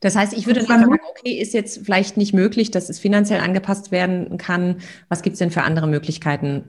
Das 0.00 0.16
heißt, 0.16 0.34
ich 0.34 0.46
würde 0.46 0.62
sagen, 0.62 0.84
okay, 1.08 1.40
ist 1.40 1.54
jetzt 1.54 1.86
vielleicht 1.86 2.18
nicht 2.18 2.34
möglich, 2.34 2.70
dass 2.70 2.90
es 2.90 2.98
finanziell 2.98 3.40
angepasst 3.40 3.90
werden 3.90 4.36
kann. 4.36 4.82
Was 5.08 5.22
gibt 5.22 5.34
es 5.34 5.38
denn 5.38 5.50
für 5.50 5.62
andere 5.62 5.86
Möglichkeiten? 5.86 6.64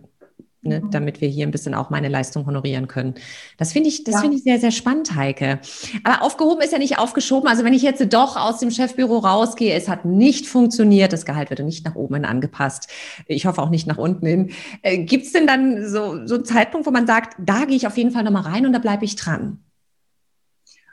Ne, 0.65 0.81
mhm. 0.81 0.91
damit 0.91 1.21
wir 1.21 1.27
hier 1.27 1.45
ein 1.45 1.51
bisschen 1.51 1.73
auch 1.73 1.89
meine 1.89 2.09
Leistung 2.09 2.45
honorieren 2.45 2.87
können. 2.87 3.15
Das 3.57 3.73
finde 3.73 3.89
ich, 3.89 4.03
das 4.03 4.15
ja. 4.15 4.21
finde 4.21 4.37
ich 4.37 4.43
sehr, 4.43 4.59
sehr 4.59 4.71
spannend, 4.71 5.15
Heike. 5.15 5.59
Aber 6.03 6.21
aufgehoben 6.21 6.61
ist 6.61 6.71
ja 6.71 6.79
nicht 6.79 6.97
aufgeschoben. 6.97 7.47
Also 7.47 7.63
wenn 7.63 7.73
ich 7.73 7.81
jetzt 7.81 8.03
doch 8.13 8.35
aus 8.37 8.59
dem 8.59 8.71
Chefbüro 8.71 9.19
rausgehe, 9.19 9.73
es 9.73 9.87
hat 9.87 10.05
nicht 10.05 10.47
funktioniert, 10.47 11.13
das 11.13 11.25
Gehalt 11.25 11.49
wird 11.49 11.59
nicht 11.59 11.85
nach 11.85 11.95
oben 11.95 12.15
hin 12.15 12.25
angepasst. 12.25 12.89
Ich 13.27 13.45
hoffe 13.45 13.61
auch 13.61 13.69
nicht 13.69 13.87
nach 13.87 13.97
unten 13.97 14.25
hin. 14.25 14.51
Äh, 14.81 14.99
Gibt 14.99 15.25
es 15.25 15.31
denn 15.31 15.47
dann 15.47 15.87
so, 15.87 16.25
so 16.25 16.35
einen 16.35 16.45
Zeitpunkt, 16.45 16.87
wo 16.87 16.91
man 16.91 17.07
sagt, 17.07 17.35
da 17.39 17.65
gehe 17.65 17.75
ich 17.75 17.87
auf 17.87 17.97
jeden 17.97 18.11
Fall 18.11 18.23
nochmal 18.23 18.43
rein 18.43 18.65
und 18.65 18.73
da 18.73 18.79
bleibe 18.79 19.05
ich 19.05 19.15
dran? 19.15 19.59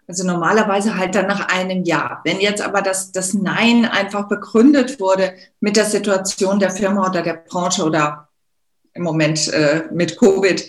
Also 0.08 0.26
normalerweise 0.26 0.98
halt 0.98 1.14
dann 1.14 1.26
nach 1.26 1.48
einem 1.48 1.84
Jahr. 1.84 2.20
Wenn 2.24 2.40
jetzt 2.40 2.60
aber 2.60 2.82
das, 2.82 3.12
das 3.12 3.34
Nein 3.34 3.84
einfach 3.86 4.28
begründet 4.28 4.98
wurde 5.00 5.34
mit 5.60 5.76
der 5.76 5.84
Situation 5.84 6.58
der 6.58 6.70
Firma 6.70 7.08
oder 7.08 7.22
der 7.22 7.34
Branche 7.34 7.84
oder 7.84 8.28
im 8.94 9.02
Moment 9.02 9.48
äh, 9.48 9.84
mit 9.92 10.18
Covid, 10.18 10.66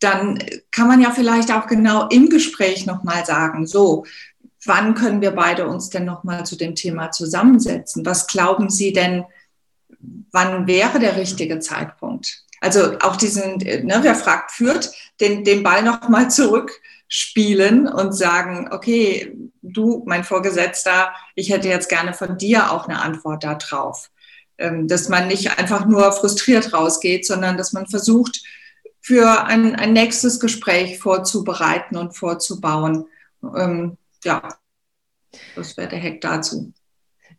dann 0.00 0.38
kann 0.70 0.88
man 0.88 1.00
ja 1.00 1.10
vielleicht 1.12 1.52
auch 1.52 1.66
genau 1.66 2.08
im 2.08 2.28
Gespräch 2.28 2.86
nochmal 2.86 3.24
sagen, 3.24 3.66
so, 3.66 4.04
wann 4.64 4.94
können 4.94 5.20
wir 5.20 5.32
beide 5.32 5.66
uns 5.68 5.90
denn 5.90 6.04
nochmal 6.04 6.44
zu 6.44 6.56
dem 6.56 6.74
Thema 6.74 7.10
zusammensetzen? 7.10 8.04
Was 8.04 8.26
glauben 8.26 8.70
Sie 8.70 8.92
denn, 8.92 9.24
wann 10.30 10.66
wäre 10.66 10.98
der 10.98 11.16
richtige 11.16 11.58
Zeitpunkt? 11.58 12.44
Also 12.60 12.98
auch 13.00 13.16
diesen, 13.16 13.58
ne, 13.58 13.98
wer 14.00 14.14
fragt, 14.14 14.52
führt, 14.52 14.90
den, 15.20 15.44
den 15.44 15.62
Ball 15.62 15.82
nochmal 15.82 16.30
zurückspielen 16.30 17.86
und 17.86 18.12
sagen, 18.12 18.68
okay, 18.72 19.36
du, 19.60 20.02
mein 20.06 20.24
Vorgesetzter, 20.24 21.12
ich 21.34 21.50
hätte 21.50 21.68
jetzt 21.68 21.88
gerne 21.88 22.14
von 22.14 22.38
dir 22.38 22.72
auch 22.72 22.88
eine 22.88 23.02
Antwort 23.02 23.44
darauf. 23.44 24.10
Ähm, 24.56 24.86
dass 24.86 25.08
man 25.08 25.26
nicht 25.26 25.58
einfach 25.58 25.84
nur 25.86 26.12
frustriert 26.12 26.72
rausgeht, 26.72 27.26
sondern 27.26 27.56
dass 27.56 27.72
man 27.72 27.86
versucht, 27.86 28.40
für 29.00 29.44
ein, 29.44 29.74
ein 29.74 29.92
nächstes 29.92 30.40
Gespräch 30.40 30.98
vorzubereiten 30.98 31.96
und 31.96 32.16
vorzubauen. 32.16 33.06
Ähm, 33.42 33.98
ja, 34.24 34.56
das 35.56 35.76
wäre 35.76 35.88
der 35.88 36.00
Hack 36.00 36.20
dazu. 36.20 36.72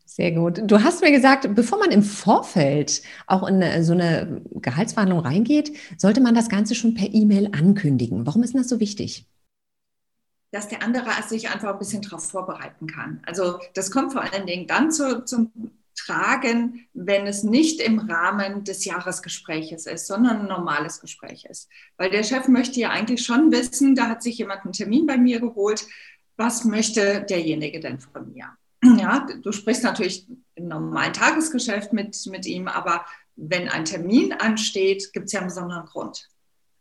Sehr 0.05 0.31
gut. 0.31 0.61
Du 0.63 0.83
hast 0.83 1.01
mir 1.01 1.11
gesagt, 1.11 1.55
bevor 1.55 1.79
man 1.79 1.89
im 1.91 2.03
Vorfeld 2.03 3.01
auch 3.27 3.47
in 3.47 3.83
so 3.83 3.93
eine 3.93 4.41
Gehaltsverhandlung 4.51 5.19
reingeht, 5.19 5.75
sollte 5.97 6.21
man 6.21 6.35
das 6.35 6.49
Ganze 6.49 6.75
schon 6.75 6.93
per 6.93 7.11
E-Mail 7.13 7.49
ankündigen. 7.53 8.25
Warum 8.27 8.43
ist 8.43 8.55
das 8.55 8.69
so 8.69 8.79
wichtig? 8.79 9.25
Dass 10.51 10.67
der 10.67 10.83
andere 10.83 11.09
sich 11.27 11.49
einfach 11.49 11.73
ein 11.73 11.79
bisschen 11.79 12.01
darauf 12.01 12.29
vorbereiten 12.29 12.87
kann. 12.87 13.21
Also 13.25 13.59
das 13.73 13.89
kommt 13.89 14.13
vor 14.13 14.21
allen 14.21 14.45
Dingen 14.45 14.67
dann 14.67 14.91
zu, 14.91 15.25
zum 15.25 15.51
tragen, 15.95 16.87
wenn 16.93 17.25
es 17.27 17.43
nicht 17.43 17.81
im 17.81 17.99
Rahmen 17.99 18.63
des 18.63 18.85
Jahresgespräches 18.85 19.85
ist, 19.85 20.07
sondern 20.07 20.41
ein 20.41 20.47
normales 20.47 21.01
Gespräch 21.01 21.45
ist. 21.45 21.69
Weil 21.97 22.09
der 22.09 22.23
Chef 22.23 22.47
möchte 22.47 22.79
ja 22.79 22.89
eigentlich 22.89 23.23
schon 23.25 23.51
wissen, 23.51 23.95
da 23.95 24.09
hat 24.09 24.21
sich 24.21 24.37
jemand 24.37 24.63
einen 24.63 24.73
Termin 24.73 25.05
bei 25.05 25.17
mir 25.17 25.39
geholt, 25.39 25.85
was 26.37 26.65
möchte 26.65 27.25
derjenige 27.29 27.79
denn 27.79 27.99
von 27.99 28.31
mir? 28.31 28.49
Ja, 28.99 29.25
du 29.41 29.51
sprichst 29.51 29.83
natürlich 29.83 30.27
im 30.53 30.67
normalen 30.67 31.13
Tagesgeschäft 31.13 31.91
mit, 31.91 32.15
mit 32.27 32.45
ihm, 32.45 32.67
aber 32.67 33.03
wenn 33.35 33.67
ein 33.67 33.85
Termin 33.85 34.31
ansteht, 34.33 35.11
gibt 35.11 35.25
es 35.25 35.31
ja 35.31 35.39
einen 35.39 35.47
besonderen 35.47 35.85
Grund. 35.85 36.29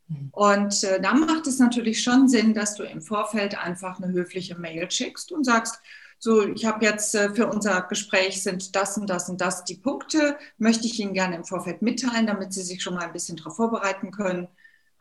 Mhm. 0.08 0.28
Und 0.32 0.84
äh, 0.84 1.00
da 1.00 1.14
macht 1.14 1.46
es 1.46 1.58
natürlich 1.58 2.02
schon 2.02 2.28
Sinn, 2.28 2.52
dass 2.54 2.74
du 2.74 2.82
im 2.82 3.00
Vorfeld 3.00 3.58
einfach 3.58 4.00
eine 4.00 4.12
höfliche 4.12 4.56
Mail 4.56 4.90
schickst 4.90 5.32
und 5.32 5.44
sagst, 5.44 5.80
so, 6.24 6.42
ich 6.48 6.64
habe 6.64 6.82
jetzt 6.82 7.14
äh, 7.14 7.34
für 7.34 7.46
unser 7.48 7.82
Gespräch 7.82 8.42
sind 8.42 8.74
das 8.74 8.96
und 8.96 9.10
das 9.10 9.28
und 9.28 9.42
das 9.42 9.62
die 9.64 9.74
Punkte, 9.74 10.38
möchte 10.56 10.86
ich 10.86 10.98
Ihnen 10.98 11.12
gerne 11.12 11.36
im 11.36 11.44
Vorfeld 11.44 11.82
mitteilen, 11.82 12.26
damit 12.26 12.54
Sie 12.54 12.62
sich 12.62 12.82
schon 12.82 12.94
mal 12.94 13.04
ein 13.04 13.12
bisschen 13.12 13.36
darauf 13.36 13.56
vorbereiten 13.56 14.10
können. 14.10 14.48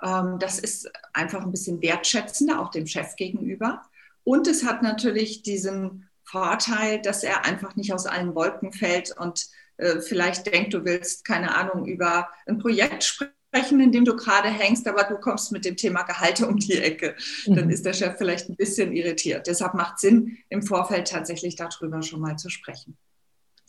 Ähm, 0.01 0.37
das 0.39 0.59
ist 0.59 0.91
einfach 1.13 1.41
ein 1.41 1.51
bisschen 1.51 1.81
wertschätzender, 1.81 2.59
auch 2.59 2.71
dem 2.71 2.87
Chef 2.87 3.15
gegenüber. 3.15 3.83
Und 4.25 4.47
es 4.49 4.65
hat 4.65 4.83
natürlich 4.83 5.43
diesen 5.43 6.09
Vorteil, 6.25 7.01
dass 7.01 7.23
er 7.23 7.45
einfach 7.45 7.77
nicht 7.77 7.93
aus 7.93 8.05
allen 8.05 8.35
Wolken 8.35 8.73
fällt 8.73 9.15
und 9.17 9.47
äh, 9.77 10.01
vielleicht 10.01 10.45
denkt, 10.53 10.73
du 10.73 10.83
willst, 10.83 11.23
keine 11.23 11.55
Ahnung, 11.55 11.85
über 11.85 12.27
ein 12.45 12.59
Projekt 12.59 13.05
sprechen 13.05 13.42
sprechen, 13.53 13.79
in 13.79 13.91
dem 13.91 14.05
du 14.05 14.15
gerade 14.15 14.49
hängst, 14.49 14.87
aber 14.87 15.03
du 15.03 15.15
kommst 15.15 15.51
mit 15.51 15.65
dem 15.65 15.77
Thema 15.77 16.03
Gehalte 16.03 16.47
um 16.47 16.57
die 16.57 16.77
Ecke. 16.77 17.15
Dann 17.45 17.65
mhm. 17.65 17.71
ist 17.71 17.85
der 17.85 17.93
Chef 17.93 18.17
vielleicht 18.17 18.49
ein 18.49 18.55
bisschen 18.55 18.91
irritiert. 18.91 19.47
Deshalb 19.47 19.75
macht 19.75 19.99
Sinn, 19.99 20.37
im 20.49 20.63
Vorfeld 20.63 21.07
tatsächlich 21.07 21.55
darüber 21.55 22.01
schon 22.01 22.19
mal 22.19 22.35
zu 22.37 22.49
sprechen. 22.49 22.97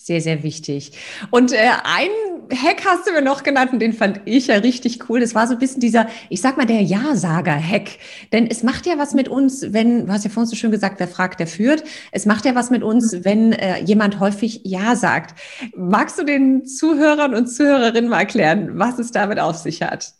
Sehr, 0.06 0.20
sehr 0.20 0.42
wichtig. 0.42 0.92
Und 1.30 1.54
äh, 1.54 1.70
ein 1.82 2.10
Hack 2.52 2.84
hast 2.84 3.06
du 3.06 3.12
mir 3.12 3.22
noch 3.22 3.42
genannt 3.42 3.72
und 3.72 3.78
den 3.78 3.94
fand 3.94 4.20
ich 4.26 4.48
ja 4.48 4.56
richtig 4.56 5.08
cool. 5.08 5.18
Das 5.18 5.34
war 5.34 5.46
so 5.46 5.54
ein 5.54 5.58
bisschen 5.58 5.80
dieser, 5.80 6.08
ich 6.28 6.42
sag 6.42 6.58
mal, 6.58 6.66
der 6.66 6.82
Ja-Sager-Hack. 6.82 7.88
Denn 8.30 8.46
es 8.46 8.62
macht 8.62 8.84
ja 8.84 8.98
was 8.98 9.14
mit 9.14 9.28
uns, 9.28 9.72
wenn, 9.72 10.04
du 10.04 10.12
hast 10.12 10.24
ja 10.24 10.30
vorhin 10.30 10.50
so 10.50 10.56
schön 10.56 10.70
gesagt, 10.70 11.00
wer 11.00 11.08
fragt, 11.08 11.40
der 11.40 11.46
führt. 11.46 11.84
Es 12.12 12.26
macht 12.26 12.44
ja 12.44 12.54
was 12.54 12.68
mit 12.68 12.82
uns, 12.82 13.24
wenn 13.24 13.54
äh, 13.54 13.82
jemand 13.82 14.20
häufig 14.20 14.60
Ja 14.64 14.94
sagt. 14.94 15.40
Magst 15.74 16.18
du 16.18 16.24
den 16.24 16.66
Zuhörern 16.66 17.34
und 17.34 17.46
Zuhörerinnen 17.46 18.10
mal 18.10 18.18
erklären, 18.18 18.78
was 18.78 18.98
es 18.98 19.10
damit 19.10 19.40
auf 19.40 19.56
sich 19.56 19.80
hat? 19.80 20.12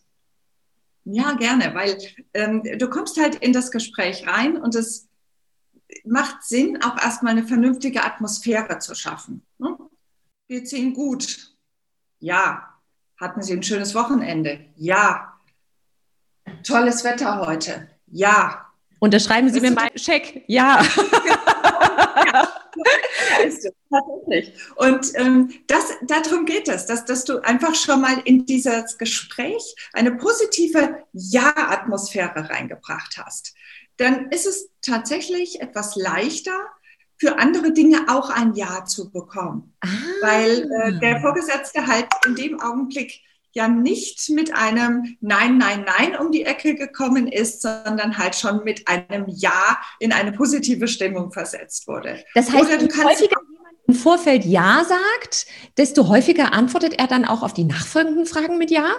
Ja, 1.05 1.35
gerne, 1.35 1.75
weil 1.75 1.99
ähm, 2.33 2.63
du 2.79 2.89
kommst 2.89 3.21
halt 3.21 3.35
in 3.35 3.53
das 3.53 3.71
Gespräch 3.71 4.27
rein 4.27 4.57
und 4.57 4.75
es 4.75 5.11
macht 6.05 6.43
Sinn, 6.43 6.83
auch 6.83 7.01
erstmal 7.01 7.33
eine 7.33 7.47
vernünftige 7.47 8.03
Atmosphäre 8.03 8.79
zu 8.79 8.95
schaffen. 8.95 9.47
Ne? 9.59 9.77
Geht's 10.49 10.73
Ihnen 10.73 10.95
gut? 10.95 11.55
Ja. 12.19 12.71
Hatten 13.17 13.43
Sie 13.43 13.53
ein 13.53 13.63
schönes 13.63 13.95
Wochenende? 13.95 14.61
Ja. 14.77 15.39
Tolles 16.67 17.05
Wetter 17.05 17.47
heute? 17.47 17.89
Ja. 18.07 18.67
Unterschreiben 18.99 19.51
Sie 19.51 19.61
mir 19.61 19.71
meinen 19.71 19.99
Scheck? 19.99 20.45
Ja. 20.47 20.83
ja. 22.27 22.49
Tatsächlich. 23.91 24.53
Und 24.77 25.13
ähm, 25.15 25.53
das, 25.67 25.93
darum 26.03 26.45
geht 26.47 26.69
es, 26.69 26.87
dass, 26.87 27.05
dass 27.05 27.25
du 27.25 27.39
einfach 27.41 27.75
schon 27.75 28.01
mal 28.01 28.21
in 28.25 28.47
dieses 28.47 28.99
Gespräch 28.99 29.75
eine 29.93 30.13
positive 30.13 31.05
Ja-Atmosphäre 31.13 32.51
reingebracht 32.51 33.17
hast 33.19 33.55
dann 33.97 34.31
ist 34.31 34.47
es 34.47 34.71
tatsächlich 34.83 35.61
etwas 35.61 35.97
leichter, 35.97 36.55
für 37.17 37.39
andere 37.39 37.73
Dinge 37.73 38.07
auch 38.09 38.29
ein 38.29 38.55
Ja 38.55 38.85
zu 38.85 39.11
bekommen. 39.11 39.75
Ah. 39.81 39.89
Weil 40.21 40.71
äh, 40.71 40.99
der 40.99 41.21
Vorgesetzte 41.21 41.87
halt 41.87 42.09
in 42.27 42.35
dem 42.35 42.61
Augenblick 42.61 43.21
ja 43.53 43.69
nicht 43.69 44.29
mit 44.31 44.55
einem 44.55 45.17
Nein, 45.21 45.59
Nein, 45.59 45.87
Nein 45.87 46.19
um 46.19 46.33
die 46.33 46.43
Ecke 46.43 46.75
gekommen 46.75 47.29
ist, 47.29 47.63
sondern 47.63 48.19
halt 48.19 48.35
schon 48.35 48.65
mit 48.65 48.89
einem 48.89 49.27
Ja 49.29 49.79
in 50.01 50.13
eine 50.13 50.33
positive 50.33 50.89
Stimmung 50.89 51.33
versetzt 51.33 51.87
wurde. 51.87 52.25
Das 52.35 52.51
heißt, 52.51 52.65
Oder 52.65 52.79
du 52.79 52.89
kannst 52.89 53.21
häufiger 53.21 53.41
jemand 53.49 53.77
im 53.87 53.95
Vorfeld 53.95 54.45
Ja 54.45 54.85
sagt, 54.85 55.47
desto 55.77 56.09
häufiger 56.09 56.53
antwortet 56.53 56.99
er 56.99 57.07
dann 57.07 57.25
auch 57.25 57.43
auf 57.43 57.55
die 57.55 57.65
nachfolgenden 57.65 58.27
Fragen 58.27 58.59
mit 58.59 58.71
Ja? 58.71 58.97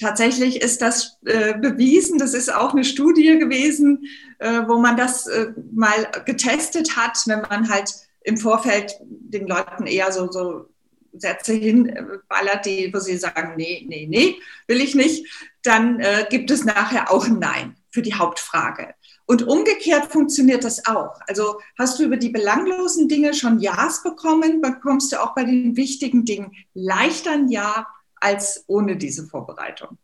Tatsächlich 0.00 0.62
ist 0.62 0.80
das 0.80 1.18
äh, 1.24 1.54
bewiesen. 1.54 2.18
Das 2.18 2.34
ist 2.34 2.54
auch 2.54 2.72
eine 2.72 2.84
Studie 2.84 3.38
gewesen, 3.38 4.06
äh, 4.38 4.62
wo 4.66 4.78
man 4.78 4.96
das 4.96 5.26
äh, 5.26 5.52
mal 5.72 6.08
getestet 6.24 6.96
hat, 6.96 7.18
wenn 7.26 7.40
man 7.42 7.68
halt 7.68 7.92
im 8.22 8.36
Vorfeld 8.36 8.94
den 9.00 9.46
Leuten 9.46 9.86
eher 9.86 10.12
so, 10.12 10.30
so 10.30 10.66
Sätze 11.12 11.54
hinballert, 11.54 12.64
die, 12.64 12.92
wo 12.92 13.00
sie 13.00 13.16
sagen, 13.16 13.54
nee, 13.56 13.84
nee, 13.88 14.06
nee, 14.08 14.36
will 14.66 14.80
ich 14.80 14.94
nicht, 14.94 15.26
dann 15.62 15.98
äh, 16.00 16.26
gibt 16.30 16.50
es 16.50 16.64
nachher 16.64 17.10
auch 17.10 17.26
ein 17.26 17.38
Nein 17.38 17.76
für 17.90 18.02
die 18.02 18.14
Hauptfrage. 18.14 18.94
Und 19.26 19.42
umgekehrt 19.46 20.12
funktioniert 20.12 20.64
das 20.64 20.86
auch. 20.86 21.20
Also 21.26 21.60
hast 21.76 21.98
du 21.98 22.04
über 22.04 22.16
die 22.16 22.30
belanglosen 22.30 23.08
Dinge 23.08 23.34
schon 23.34 23.58
Ja's 23.58 24.02
bekommen, 24.02 24.62
bekommst 24.62 25.12
du 25.12 25.20
auch 25.20 25.34
bei 25.34 25.44
den 25.44 25.76
wichtigen 25.76 26.24
Dingen 26.24 26.52
leichter 26.72 27.32
ein 27.32 27.48
Ja 27.48 27.86
als 28.20 28.64
ohne 28.66 28.96
diese 28.96 29.26
Vorbereitung. 29.26 29.98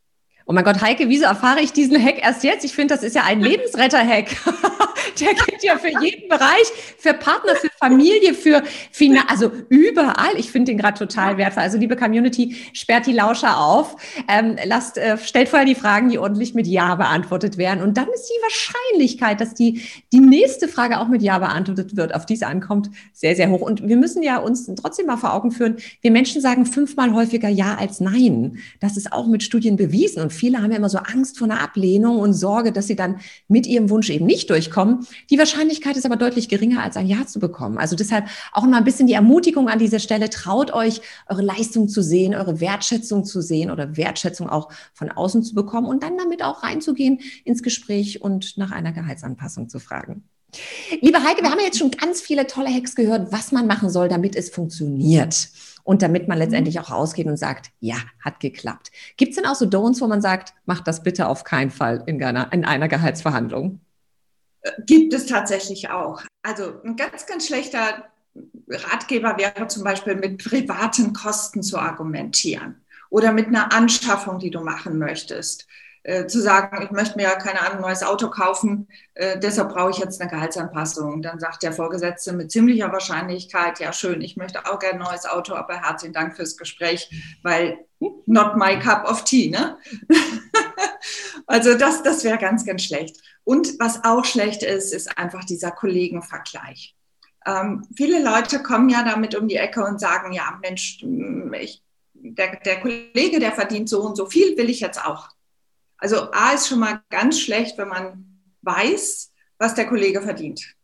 Oh 0.46 0.52
mein 0.52 0.64
Gott, 0.64 0.82
Heike, 0.82 1.08
wieso 1.08 1.24
erfahre 1.24 1.60
ich 1.60 1.72
diesen 1.72 2.02
Hack 2.02 2.22
erst 2.22 2.44
jetzt? 2.44 2.64
Ich 2.64 2.74
finde, 2.74 2.94
das 2.94 3.02
ist 3.02 3.16
ja 3.16 3.24
ein 3.24 3.40
Lebensretter-Hack. 3.40 4.28
Der 5.20 5.34
gilt 5.34 5.62
ja 5.62 5.78
für 5.78 5.88
jeden 6.02 6.28
Bereich, 6.28 6.66
für 6.98 7.14
Partner, 7.14 7.54
für 7.56 7.70
Familie, 7.84 8.32
für 8.32 8.62
Finan 8.90 9.24
also 9.28 9.50
überall. 9.68 10.36
Ich 10.38 10.50
finde 10.50 10.72
den 10.72 10.78
gerade 10.78 10.98
total 10.98 11.36
wertvoll. 11.36 11.62
Also 11.62 11.76
liebe 11.76 11.96
Community, 11.96 12.56
sperrt 12.72 13.06
die 13.06 13.12
Lauscher 13.12 13.58
auf, 13.58 13.96
ähm, 14.26 14.56
lasst, 14.64 14.96
äh, 14.96 15.18
stellt 15.18 15.50
vorher 15.50 15.66
die 15.66 15.74
Fragen, 15.74 16.08
die 16.08 16.18
ordentlich 16.18 16.54
mit 16.54 16.66
Ja 16.66 16.94
beantwortet 16.94 17.58
werden. 17.58 17.82
Und 17.82 17.98
dann 17.98 18.08
ist 18.14 18.26
die 18.28 18.42
Wahrscheinlichkeit, 18.42 19.40
dass 19.40 19.52
die, 19.52 19.82
die 20.12 20.20
nächste 20.20 20.66
Frage 20.66 20.98
auch 20.98 21.08
mit 21.08 21.20
Ja 21.20 21.38
beantwortet 21.38 21.94
wird, 21.94 22.14
auf 22.14 22.24
die 22.24 22.34
es 22.34 22.42
ankommt, 22.42 22.88
sehr, 23.12 23.36
sehr 23.36 23.50
hoch. 23.50 23.60
Und 23.60 23.86
wir 23.86 23.98
müssen 23.98 24.22
ja 24.22 24.38
uns 24.38 24.66
trotzdem 24.76 25.06
mal 25.06 25.18
vor 25.18 25.34
Augen 25.34 25.50
führen, 25.50 25.76
wir 26.00 26.10
Menschen 26.10 26.40
sagen 26.40 26.64
fünfmal 26.64 27.12
häufiger 27.12 27.50
Ja 27.50 27.76
als 27.76 28.00
Nein. 28.00 28.58
Das 28.80 28.96
ist 28.96 29.12
auch 29.12 29.26
mit 29.26 29.42
Studien 29.42 29.76
bewiesen. 29.76 30.22
Und 30.22 30.32
viele 30.32 30.62
haben 30.62 30.70
ja 30.70 30.78
immer 30.78 30.88
so 30.88 30.98
Angst 30.98 31.38
vor 31.38 31.50
einer 31.50 31.60
Ablehnung 31.60 32.18
und 32.18 32.32
Sorge, 32.32 32.72
dass 32.72 32.86
sie 32.86 32.96
dann 32.96 33.20
mit 33.48 33.66
ihrem 33.66 33.90
Wunsch 33.90 34.08
eben 34.08 34.24
nicht 34.24 34.48
durchkommen. 34.48 35.06
Die 35.28 35.38
Wahrscheinlichkeit 35.38 35.98
ist 35.98 36.06
aber 36.06 36.16
deutlich 36.16 36.48
geringer, 36.48 36.82
als 36.82 36.96
ein 36.96 37.06
Ja 37.06 37.26
zu 37.26 37.40
bekommen. 37.40 37.73
Bekommen. 37.74 37.78
Also 37.78 37.96
deshalb 37.96 38.28
auch 38.52 38.64
noch 38.64 38.78
ein 38.78 38.84
bisschen 38.84 39.06
die 39.06 39.12
Ermutigung 39.12 39.68
an 39.68 39.78
dieser 39.78 39.98
Stelle. 39.98 40.30
Traut 40.30 40.72
euch, 40.72 41.00
eure 41.28 41.42
Leistung 41.42 41.88
zu 41.88 42.02
sehen, 42.02 42.34
eure 42.34 42.60
Wertschätzung 42.60 43.24
zu 43.24 43.40
sehen 43.40 43.70
oder 43.70 43.96
Wertschätzung 43.96 44.48
auch 44.48 44.70
von 44.92 45.10
außen 45.10 45.42
zu 45.42 45.54
bekommen 45.54 45.86
und 45.86 46.02
dann 46.02 46.16
damit 46.16 46.42
auch 46.42 46.62
reinzugehen 46.62 47.20
ins 47.44 47.62
Gespräch 47.62 48.22
und 48.22 48.56
nach 48.56 48.70
einer 48.70 48.92
Gehaltsanpassung 48.92 49.68
zu 49.68 49.78
fragen. 49.78 50.24
Liebe 51.00 51.22
Heike, 51.24 51.42
wir 51.42 51.50
haben 51.50 51.58
ja 51.58 51.66
jetzt 51.66 51.78
schon 51.78 51.90
ganz 51.90 52.20
viele 52.20 52.46
tolle 52.46 52.72
Hacks 52.72 52.94
gehört, 52.94 53.32
was 53.32 53.50
man 53.50 53.66
machen 53.66 53.90
soll, 53.90 54.08
damit 54.08 54.36
es 54.36 54.50
funktioniert. 54.50 55.48
Und 55.82 56.00
damit 56.00 56.28
man 56.28 56.38
letztendlich 56.38 56.80
auch 56.80 56.90
rausgeht 56.90 57.26
und 57.26 57.36
sagt, 57.36 57.70
ja, 57.78 57.96
hat 58.18 58.40
geklappt. 58.40 58.90
Gibt 59.18 59.30
es 59.30 59.36
denn 59.36 59.44
auch 59.44 59.54
so 59.54 59.66
Don'ts, 59.66 60.00
wo 60.00 60.06
man 60.06 60.22
sagt, 60.22 60.54
macht 60.64 60.86
das 60.86 61.02
bitte 61.02 61.28
auf 61.28 61.44
keinen 61.44 61.70
Fall 61.70 62.02
in 62.06 62.22
einer, 62.22 62.50
in 62.54 62.64
einer 62.64 62.88
Gehaltsverhandlung? 62.88 63.80
Gibt 64.86 65.12
es 65.12 65.26
tatsächlich 65.26 65.90
auch. 65.90 66.22
Also 66.42 66.80
ein 66.84 66.96
ganz, 66.96 67.26
ganz 67.26 67.46
schlechter 67.46 68.06
Ratgeber 68.68 69.36
wäre 69.38 69.66
zum 69.68 69.84
Beispiel 69.84 70.14
mit 70.14 70.42
privaten 70.42 71.12
Kosten 71.12 71.62
zu 71.62 71.78
argumentieren 71.78 72.82
oder 73.10 73.32
mit 73.32 73.48
einer 73.48 73.72
Anschaffung, 73.72 74.38
die 74.38 74.50
du 74.50 74.60
machen 74.60 74.98
möchtest. 74.98 75.66
Äh, 76.06 76.26
zu 76.26 76.42
sagen, 76.42 76.82
ich 76.82 76.90
möchte 76.90 77.16
mir 77.16 77.22
ja 77.22 77.34
keine 77.34 77.62
Ahnung, 77.62 77.80
neues 77.80 78.02
Auto 78.02 78.28
kaufen, 78.28 78.88
äh, 79.14 79.38
deshalb 79.38 79.70
brauche 79.70 79.90
ich 79.90 79.96
jetzt 79.96 80.20
eine 80.20 80.30
Gehaltsanpassung. 80.30 81.22
Dann 81.22 81.40
sagt 81.40 81.62
der 81.62 81.72
Vorgesetzte 81.72 82.34
mit 82.34 82.52
ziemlicher 82.52 82.92
Wahrscheinlichkeit, 82.92 83.80
ja 83.80 83.90
schön, 83.90 84.20
ich 84.20 84.36
möchte 84.36 84.66
auch 84.66 84.78
gerne 84.78 85.00
ein 85.00 85.10
neues 85.10 85.24
Auto, 85.24 85.54
aber 85.54 85.80
herzlichen 85.80 86.12
Dank 86.12 86.36
fürs 86.36 86.58
Gespräch, 86.58 87.08
weil 87.42 87.78
not 88.26 88.56
my 88.56 88.78
cup 88.78 89.08
of 89.08 89.24
tea. 89.24 89.48
Ne? 89.48 89.78
also 91.46 91.72
das, 91.78 92.02
das 92.02 92.22
wäre 92.22 92.36
ganz, 92.36 92.66
ganz 92.66 92.82
schlecht. 92.82 93.16
Und 93.44 93.78
was 93.78 94.04
auch 94.04 94.24
schlecht 94.24 94.62
ist, 94.62 94.92
ist 94.92 95.18
einfach 95.18 95.44
dieser 95.44 95.70
Kollegenvergleich. 95.70 96.96
Ähm, 97.46 97.86
viele 97.94 98.22
Leute 98.22 98.62
kommen 98.62 98.88
ja 98.88 99.04
damit 99.04 99.34
um 99.34 99.48
die 99.48 99.56
Ecke 99.56 99.84
und 99.84 100.00
sagen, 100.00 100.32
ja 100.32 100.58
Mensch, 100.62 101.04
ich, 101.60 101.82
der, 102.14 102.56
der 102.56 102.80
Kollege, 102.80 103.38
der 103.38 103.52
verdient 103.52 103.88
so 103.88 104.00
und 104.02 104.16
so 104.16 104.26
viel, 104.26 104.56
will 104.56 104.70
ich 104.70 104.80
jetzt 104.80 105.04
auch. 105.04 105.28
Also 105.98 106.32
A 106.32 106.52
ist 106.52 106.68
schon 106.68 106.80
mal 106.80 107.02
ganz 107.10 107.38
schlecht, 107.38 107.76
wenn 107.76 107.88
man 107.88 108.40
weiß, 108.62 109.30
was 109.58 109.74
der 109.74 109.86
Kollege 109.86 110.22
verdient. 110.22 110.74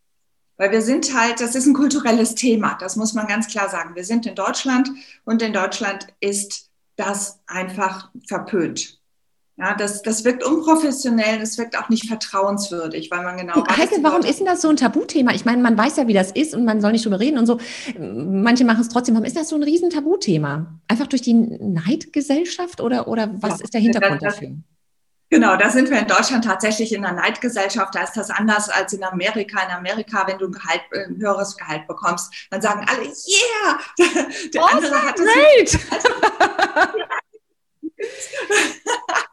Weil 0.59 0.71
wir 0.71 0.83
sind 0.83 1.19
halt, 1.19 1.41
das 1.41 1.55
ist 1.55 1.65
ein 1.65 1.75
kulturelles 1.75 2.35
Thema, 2.35 2.77
das 2.79 2.97
muss 2.97 3.15
man 3.15 3.27
ganz 3.27 3.47
klar 3.47 3.71
sagen. 3.71 3.95
Wir 3.95 4.05
sind 4.05 4.27
in 4.27 4.35
Deutschland 4.35 4.91
und 5.25 5.41
in 5.41 5.55
Deutschland 5.55 6.09
ist 6.21 6.71
das 6.97 7.41
einfach 7.47 8.11
verpönt. 8.29 9.00
Ja, 9.61 9.75
das, 9.75 10.01
das 10.01 10.25
wirkt 10.25 10.43
unprofessionell, 10.43 11.39
das 11.39 11.59
wirkt 11.59 11.77
auch 11.77 11.91
nicht 11.91 12.09
vertrauenswürdig, 12.09 13.11
weil 13.11 13.23
man 13.23 13.37
genau 13.37 13.57
weiß. 13.57 13.77
Heike, 13.77 13.97
warum 14.01 14.23
ist 14.23 14.39
denn 14.39 14.47
das 14.47 14.63
so 14.63 14.71
ein 14.71 14.77
Tabuthema? 14.77 15.33
Ich 15.35 15.45
meine, 15.45 15.61
man 15.61 15.77
weiß 15.77 15.99
ja, 15.99 16.07
wie 16.07 16.15
das 16.15 16.33
ist 16.33 16.55
und 16.55 16.65
man 16.65 16.81
soll 16.81 16.93
nicht 16.93 17.05
drüber 17.05 17.21
reden 17.21 17.37
und 17.37 17.45
so. 17.45 17.59
Manche 17.99 18.65
machen 18.65 18.81
es 18.81 18.89
trotzdem. 18.89 19.17
Warum 19.17 19.27
ist 19.27 19.37
das 19.37 19.51
so 19.51 19.57
ein 19.57 19.63
riesen 19.63 19.91
Tabuthema? 19.91 20.81
Einfach 20.89 21.09
durch 21.09 21.21
die 21.21 21.35
Neidgesellschaft 21.35 22.81
oder, 22.81 23.07
oder 23.07 23.35
was 23.35 23.59
ja, 23.59 23.65
ist 23.65 23.75
der 23.75 23.83
Hintergrund 23.83 24.23
das, 24.23 24.37
dafür? 24.37 24.57
Genau, 25.29 25.57
da 25.57 25.69
sind 25.69 25.91
wir 25.91 25.99
in 25.99 26.07
Deutschland 26.07 26.47
tatsächlich 26.47 26.95
in 26.95 27.05
einer 27.05 27.21
Neidgesellschaft. 27.21 27.95
Da 27.95 28.05
ist 28.05 28.17
das 28.17 28.31
anders 28.31 28.71
als 28.71 28.95
in 28.95 29.05
Amerika. 29.05 29.63
In 29.63 29.77
Amerika, 29.77 30.27
wenn 30.27 30.39
du 30.39 30.47
ein, 30.47 30.53
Gehalt, 30.53 30.81
ein 30.95 31.19
höheres 31.21 31.55
Gehalt 31.55 31.87
bekommst, 31.87 32.33
dann 32.51 32.63
sagen 32.63 32.87
alle, 32.89 33.03
yeah! 33.03 33.79
Der, 34.55 34.63
oh, 34.63 34.67
andere 34.73 35.03
hat 35.03 35.17
great! 35.17 35.79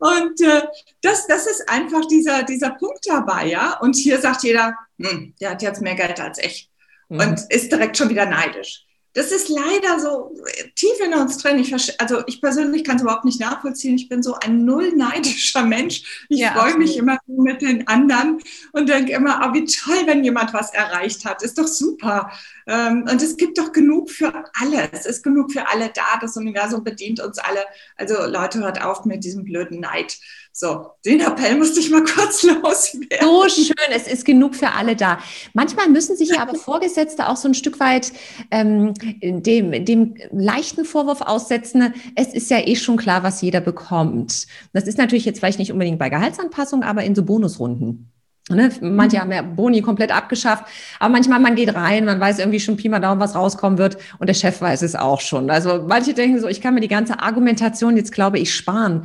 Und 0.00 0.40
äh, 0.40 0.62
das, 1.02 1.26
das 1.28 1.46
ist 1.46 1.68
einfach 1.68 2.04
dieser, 2.06 2.42
dieser 2.42 2.70
Punkt 2.70 3.06
dabei, 3.06 3.46
ja. 3.46 3.78
Und 3.80 3.94
hier 3.94 4.20
sagt 4.20 4.42
jeder, 4.42 4.74
hm, 4.98 5.34
der 5.40 5.50
hat 5.50 5.62
jetzt 5.62 5.80
mehr 5.80 5.94
Geld 5.94 6.18
als 6.20 6.38
ich. 6.38 6.68
Mhm. 7.08 7.20
Und 7.20 7.40
ist 7.50 7.70
direkt 7.70 7.96
schon 7.96 8.08
wieder 8.08 8.26
neidisch 8.26 8.86
das 9.12 9.32
ist 9.32 9.48
leider 9.48 9.98
so 9.98 10.36
tief 10.76 11.00
in 11.04 11.14
uns 11.14 11.38
drin. 11.38 11.58
Ich, 11.58 11.74
also 12.00 12.22
ich 12.26 12.40
persönlich 12.40 12.84
kann 12.84 12.96
es 12.96 13.02
überhaupt 13.02 13.24
nicht 13.24 13.40
nachvollziehen. 13.40 13.96
Ich 13.96 14.08
bin 14.08 14.22
so 14.22 14.34
ein 14.34 14.64
null 14.64 14.92
neidischer 14.94 15.64
Mensch. 15.64 16.26
Ich 16.28 16.38
ja, 16.40 16.52
freue 16.52 16.76
mich 16.76 16.96
immer 16.96 17.18
mit 17.26 17.60
den 17.60 17.88
anderen 17.88 18.40
und 18.72 18.88
denke 18.88 19.12
immer, 19.12 19.40
oh, 19.44 19.52
wie 19.52 19.64
toll, 19.64 20.06
wenn 20.06 20.22
jemand 20.22 20.54
was 20.54 20.72
erreicht 20.72 21.24
hat. 21.24 21.42
Ist 21.42 21.58
doch 21.58 21.66
super. 21.66 22.30
Ähm, 22.68 23.04
und 23.10 23.20
es 23.20 23.36
gibt 23.36 23.58
doch 23.58 23.72
genug 23.72 24.10
für 24.10 24.32
alle. 24.54 24.88
Es 24.92 25.06
ist 25.06 25.24
genug 25.24 25.52
für 25.52 25.68
alle 25.68 25.90
da. 25.92 26.18
Das 26.20 26.36
Universum 26.36 26.84
bedient 26.84 27.20
uns 27.20 27.38
alle. 27.38 27.64
Also 27.96 28.14
Leute, 28.26 28.60
hört 28.60 28.80
auf 28.80 29.04
mit 29.06 29.24
diesem 29.24 29.42
blöden 29.42 29.80
Neid. 29.80 30.18
So, 30.52 30.90
den 31.04 31.20
Appell 31.20 31.56
musste 31.56 31.80
ich 31.80 31.90
mal 31.90 32.04
kurz 32.04 32.42
loswerden. 32.42 33.18
So 33.20 33.48
schön, 33.48 33.92
es 33.94 34.06
ist 34.06 34.24
genug 34.24 34.54
für 34.54 34.72
alle 34.72 34.96
da. 34.96 35.18
Manchmal 35.54 35.88
müssen 35.88 36.16
sich 36.16 36.30
ja 36.30 36.42
aber 36.42 36.54
Vorgesetzte 36.58 37.28
auch 37.28 37.36
so 37.36 37.48
ein 37.48 37.54
Stück 37.54 37.80
weit 37.80 38.12
ähm, 38.50 38.94
dem, 39.22 39.84
dem 39.84 40.14
leichten 40.32 40.84
Vorwurf 40.84 41.20
aussetzen, 41.20 41.94
es 42.16 42.34
ist 42.34 42.50
ja 42.50 42.58
eh 42.58 42.76
schon 42.76 42.96
klar, 42.96 43.22
was 43.22 43.40
jeder 43.42 43.60
bekommt. 43.60 44.46
Das 44.72 44.84
ist 44.84 44.98
natürlich 44.98 45.24
jetzt 45.24 45.38
vielleicht 45.38 45.58
nicht 45.58 45.72
unbedingt 45.72 45.98
bei 45.98 46.10
Gehaltsanpassungen, 46.10 46.86
aber 46.86 47.04
in 47.04 47.14
so 47.14 47.24
Bonusrunden. 47.24 48.10
Ne? 48.50 48.70
Manche 48.80 49.16
mhm. 49.16 49.20
haben 49.20 49.32
ja 49.32 49.42
Boni 49.42 49.82
komplett 49.82 50.14
abgeschafft, 50.14 50.64
aber 50.98 51.12
manchmal 51.12 51.40
man 51.40 51.54
geht 51.54 51.74
rein, 51.74 52.04
man 52.04 52.20
weiß 52.20 52.38
irgendwie 52.38 52.60
schon 52.60 52.76
Pi 52.76 52.88
mal 52.88 53.00
Daumen, 53.00 53.20
was 53.20 53.34
rauskommen 53.34 53.78
wird 53.78 53.96
und 54.18 54.28
der 54.28 54.34
Chef 54.34 54.60
weiß 54.60 54.82
es 54.82 54.94
auch 54.94 55.20
schon. 55.20 55.50
Also 55.50 55.84
manche 55.86 56.14
denken 56.14 56.40
so, 56.40 56.48
ich 56.48 56.60
kann 56.60 56.74
mir 56.74 56.80
die 56.80 56.88
ganze 56.88 57.20
Argumentation 57.20 57.96
jetzt, 57.96 58.12
glaube 58.12 58.38
ich, 58.38 58.54
sparen. 58.54 59.04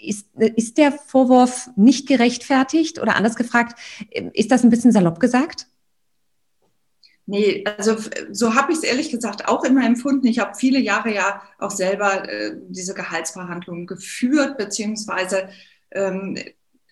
Ist, 0.00 0.26
ist 0.36 0.78
der 0.78 0.92
Vorwurf 0.92 1.70
nicht 1.76 2.08
gerechtfertigt 2.08 3.00
oder 3.00 3.16
anders 3.16 3.36
gefragt, 3.36 3.78
ist 4.32 4.50
das 4.50 4.64
ein 4.64 4.70
bisschen 4.70 4.92
salopp 4.92 5.20
gesagt? 5.20 5.66
Nee, 7.30 7.62
also 7.76 7.94
so 8.30 8.54
habe 8.54 8.72
ich 8.72 8.78
es 8.78 8.84
ehrlich 8.84 9.10
gesagt 9.10 9.48
auch 9.48 9.62
immer 9.62 9.84
empfunden. 9.84 10.26
Ich 10.26 10.38
habe 10.38 10.54
viele 10.54 10.78
Jahre 10.78 11.14
ja 11.14 11.42
auch 11.58 11.70
selber 11.70 12.26
äh, 12.26 12.56
diese 12.68 12.94
Gehaltsverhandlungen 12.94 13.86
geführt, 13.86 14.56
beziehungsweise 14.56 15.50
ähm, 15.90 16.38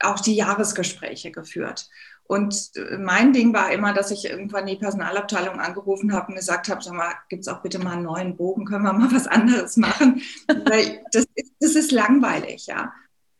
auch 0.01 0.21
die 0.21 0.35
Jahresgespräche 0.35 1.31
geführt. 1.31 1.89
Und 2.29 2.73
äh, 2.77 2.99
mein 2.99 3.33
Ding 3.33 3.55
war 3.55 3.71
immer, 3.73 3.93
dass 3.93 4.11
ich 4.11 4.25
irgendwann 4.25 4.67
die 4.67 4.77
Personalabteilung 4.77 5.61
angerufen 5.61 6.13
habe 6.13 6.29
und 6.29 6.37
gesagt 6.37 6.69
habe, 6.69 6.83
sag 6.83 6.95
mal, 6.95 7.15
gibt 7.29 7.43
es 7.43 7.49
auch 7.49 7.63
bitte 7.63 7.79
mal 7.79 7.93
einen 7.95 8.03
neuen 8.03 8.37
Bogen, 8.37 8.65
können 8.65 8.85
wir 8.85 8.93
mal 8.93 9.13
was 9.13 9.27
anderes 9.27 9.77
machen? 9.77 10.23
Weil 10.49 11.05
das 11.13 11.27
ist, 11.35 11.53
das 11.61 11.75
ist 11.75 11.93
langweilig, 11.93 12.67
ja. 12.67 12.93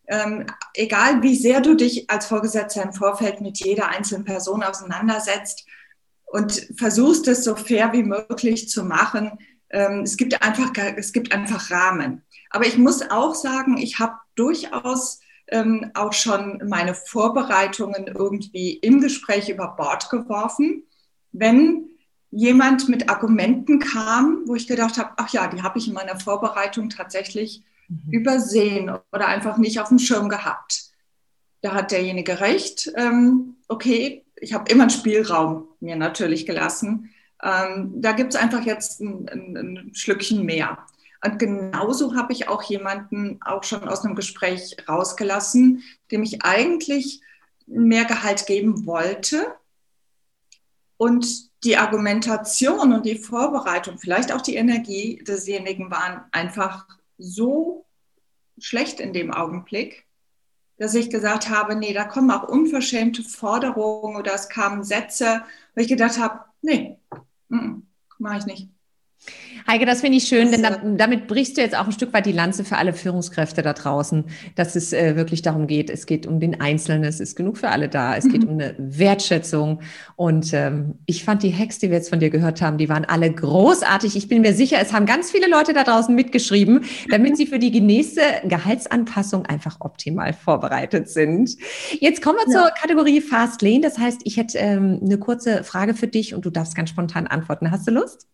Ähm, 0.09 0.47
egal 0.75 1.23
wie 1.23 1.35
sehr 1.35 1.61
du 1.61 1.75
dich 1.75 2.09
als 2.09 2.27
Vorgesetzter 2.27 2.85
im 2.85 2.93
Vorfeld 2.93 3.41
mit 3.41 3.59
jeder 3.59 3.89
einzelnen 3.89 4.25
Person 4.25 4.63
auseinandersetzt 4.63 5.67
und 6.27 6.69
versuchst 6.77 7.27
es 7.27 7.43
so 7.43 7.57
fair 7.57 7.93
wie 7.93 8.05
möglich 8.05 8.69
zu 8.69 8.85
machen, 8.85 9.33
ähm, 9.71 10.03
es, 10.03 10.17
gibt 10.17 10.41
einfach, 10.43 10.71
es 10.97 11.13
gibt 11.13 11.33
einfach 11.33 11.73
Rahmen. 11.73 12.23
Aber 12.51 12.67
ich 12.67 12.79
muss 12.79 13.11
auch 13.11 13.35
sagen, 13.35 13.79
ich 13.79 13.99
habe 13.99 14.15
durchaus 14.37 15.19
ähm, 15.49 15.91
auch 15.95 16.13
schon 16.13 16.63
meine 16.69 16.95
Vorbereitungen 16.95 18.07
irgendwie 18.07 18.75
im 18.75 19.01
Gespräch 19.01 19.49
über 19.49 19.75
Bord 19.77 20.11
geworfen, 20.11 20.85
wenn 21.33 21.89
jemand 22.31 22.89
mit 22.89 23.09
Argumenten 23.09 23.79
kam, 23.79 24.43
wo 24.47 24.55
ich 24.55 24.67
gedacht 24.67 24.99
habe, 24.99 25.13
ach 25.17 25.33
ja, 25.33 25.47
die 25.47 25.63
habe 25.63 25.79
ich 25.79 25.89
in 25.89 25.95
meiner 25.95 26.19
Vorbereitung 26.19 26.91
tatsächlich 26.91 27.63
mhm. 27.89 28.13
übersehen 28.13 28.91
oder 29.13 29.29
einfach 29.29 29.57
nicht 29.57 29.81
auf 29.81 29.89
dem 29.89 29.99
Schirm 29.99 30.29
gehabt. 30.29 30.91
Da 31.63 31.75
hat 31.75 31.93
derjenige 31.93 32.41
recht. 32.41 32.93
Ähm, 32.97 33.57
okay, 33.69 34.25
ich 34.37 34.53
habe 34.53 34.71
immer 34.71 34.83
einen 34.83 34.91
Spielraum 34.91 35.69
mir 35.81 35.97
natürlich 35.97 36.47
gelassen. 36.47 37.11
Ähm, 37.43 37.93
da 37.97 38.13
gibt 38.13 38.35
es 38.35 38.41
einfach 38.41 38.65
jetzt 38.65 39.01
ein, 39.01 39.29
ein, 39.29 39.57
ein 39.57 39.95
Schlückchen 39.95 40.45
mehr. 40.45 40.79
Und 41.25 41.39
genauso 41.39 42.15
habe 42.15 42.33
ich 42.33 42.49
auch 42.49 42.63
jemanden 42.63 43.39
auch 43.43 43.65
schon 43.65 43.89
aus 43.89 44.05
einem 44.05 44.15
Gespräch 44.15 44.77
rausgelassen, 44.89 45.83
dem 46.11 46.23
ich 46.23 46.43
eigentlich 46.43 47.21
mehr 47.67 48.05
Gehalt 48.05 48.47
geben 48.47 48.87
wollte. 48.87 49.55
Und 50.97 51.51
die 51.65 51.77
Argumentation 51.77 52.93
und 52.93 53.05
die 53.05 53.19
Vorbereitung, 53.19 53.99
vielleicht 53.99 54.33
auch 54.33 54.41
die 54.41 54.55
Energie 54.55 55.23
desjenigen 55.27 55.91
waren 55.91 56.25
einfach 56.33 56.87
so 57.19 57.87
schlecht 58.59 59.01
in 59.01 59.13
dem 59.13 59.33
Augenblick, 59.33 60.07
dass 60.79 60.95
ich 60.95 61.11
gesagt 61.11 61.49
habe, 61.49 61.75
nee, 61.75 61.93
da 61.93 62.05
kommen 62.05 62.31
auch 62.31 62.49
unverschämte 62.49 63.23
Forderungen 63.23 64.17
oder 64.17 64.35
es 64.35 64.49
kamen 64.49 64.85
Sätze, 64.85 65.43
wo 65.75 65.81
ich 65.81 65.89
gedacht 65.89 66.19
habe, 66.19 66.45
nee, 66.63 66.99
mache 68.19 68.39
ich 68.39 68.47
nicht. 68.47 68.76
Heike, 69.69 69.85
das 69.85 70.01
finde 70.01 70.19
ich 70.19 70.29
schön, 70.29 70.53
denn 70.53 70.97
damit 70.97 71.27
brichst 71.27 71.57
du 71.57 71.61
jetzt 71.61 71.77
auch 71.77 71.87
ein 71.87 71.93
Stück 71.93 72.13
weit 72.13 72.27
die 72.27 72.33
Lanze 72.33 72.65
für 72.65 72.77
alle 72.77 72.93
Führungskräfte 72.93 73.63
da 73.63 73.73
draußen, 73.73 74.25
dass 74.55 74.77
es 74.77 74.93
äh, 74.93 75.17
wirklich 75.17 75.43
darum 75.43 75.67
geht, 75.67 75.91
es 75.91 76.07
geht 76.07 76.25
um 76.25 76.39
den 76.39 76.61
Einzelnen, 76.61 77.03
es 77.03 77.19
ist 77.19 77.35
genug 77.35 77.59
für 77.59 77.71
alle 77.71 77.89
da, 77.89 78.17
es 78.17 78.29
geht 78.29 78.45
mhm. 78.45 78.49
um 78.49 78.55
eine 78.55 78.77
Wertschätzung. 78.79 79.81
Und 80.15 80.53
ähm, 80.53 80.95
ich 81.07 81.25
fand 81.25 81.43
die 81.43 81.53
Hacks, 81.53 81.81
die 81.81 81.89
wir 81.89 81.97
jetzt 81.97 82.11
von 82.11 82.21
dir 82.21 82.31
gehört 82.31 82.63
haben, 82.63 82.79
die 82.79 82.89
waren 82.89 83.05
alle 83.05 83.33
großartig. 83.33 84.15
Ich 84.15 84.29
bin 84.29 84.43
mir 84.43 84.55
sicher, 84.55 84.79
es 84.81 84.93
haben 84.93 85.05
ganz 85.05 85.33
viele 85.33 85.49
Leute 85.49 85.73
da 85.73 85.83
draußen 85.83 86.15
mitgeschrieben, 86.15 86.85
damit 87.11 87.37
sie 87.37 87.47
für 87.47 87.59
die 87.59 87.81
nächste 87.81 88.21
Gehaltsanpassung 88.45 89.47
einfach 89.47 89.79
optimal 89.81 90.33
vorbereitet 90.33 91.09
sind. 91.09 91.57
Jetzt 91.99 92.23
kommen 92.23 92.39
wir 92.45 92.53
ja. 92.53 92.61
zur 92.61 92.71
Kategorie 92.71 93.21
Fast 93.21 93.63
Lane. 93.63 93.81
Das 93.81 93.99
heißt, 93.99 94.21
ich 94.23 94.37
hätte 94.37 94.59
ähm, 94.59 95.01
eine 95.03 95.19
kurze 95.19 95.65
Frage 95.65 95.95
für 95.95 96.07
dich 96.07 96.35
und 96.35 96.45
du 96.45 96.51
darfst 96.51 96.77
ganz 96.77 96.91
spontan 96.91 97.27
antworten. 97.27 97.73
Hast 97.73 97.89
du 97.89 97.91
Lust? 97.91 98.29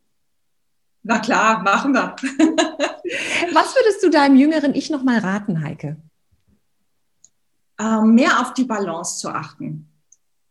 Na 1.03 1.19
klar, 1.19 1.63
machen 1.63 1.93
wir. 1.93 2.15
Was 3.53 3.75
würdest 3.75 4.03
du 4.03 4.11
deinem 4.11 4.37
jüngeren 4.37 4.75
Ich 4.75 4.91
noch 4.91 5.03
mal 5.03 5.19
raten, 5.19 5.63
Heike? 5.63 5.97
Ähm, 7.79 8.15
mehr 8.15 8.41
auf 8.41 8.55
die 8.55 8.65
Balance 8.65 9.19
zu 9.19 9.29
achten. 9.29 9.89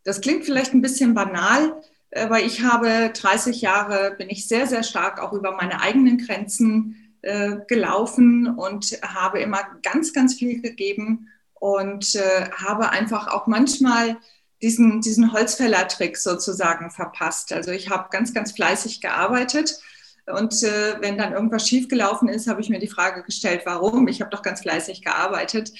Das 0.04 0.20
klingt 0.20 0.44
vielleicht 0.44 0.74
ein 0.74 0.82
bisschen 0.82 1.14
banal, 1.14 1.82
aber 2.14 2.42
ich 2.42 2.64
habe 2.64 3.12
30 3.14 3.62
Jahre, 3.62 4.16
bin 4.18 4.30
ich 4.30 4.48
sehr, 4.48 4.68
sehr 4.68 4.84
stark 4.84 5.22
auch 5.22 5.32
über 5.32 5.54
meine 5.54 5.82
eigenen 5.82 6.18
Grenzen 6.18 7.16
äh, 7.22 7.58
gelaufen 7.68 8.48
und 8.48 8.86
habe 9.04 9.40
immer 9.40 9.60
ganz, 9.84 10.12
ganz 10.12 10.34
viel 10.34 10.62
gegeben 10.62 11.30
und 11.54 12.16
äh, 12.16 12.50
habe 12.52 12.90
einfach 12.90 13.28
auch 13.28 13.48
manchmal 13.48 14.18
diesen, 14.62 15.02
diesen 15.02 15.32
Holzfällertrick 15.32 16.18
sozusagen 16.18 16.92
verpasst. 16.92 17.54
Also 17.54 17.72
ich 17.72 17.90
habe 17.90 18.10
ganz, 18.12 18.34
ganz 18.34 18.52
fleißig 18.52 19.00
gearbeitet 19.02 19.80
und 20.27 20.63
äh, 20.63 21.01
wenn 21.01 21.17
dann 21.17 21.34
irgendwas 21.34 21.67
schiefgelaufen 21.67 22.29
ist, 22.29 22.47
habe 22.47 22.62
ich 22.62 22.69
mir 22.69 22.79
die 22.79 22.88
Frage 22.88 23.23
gestellt, 23.23 23.62
warum? 23.65 24.07
Ich 24.07 24.21
habe 24.21 24.29
doch 24.29 24.41
ganz 24.41 24.62
fleißig 24.62 25.01
gearbeitet. 25.01 25.71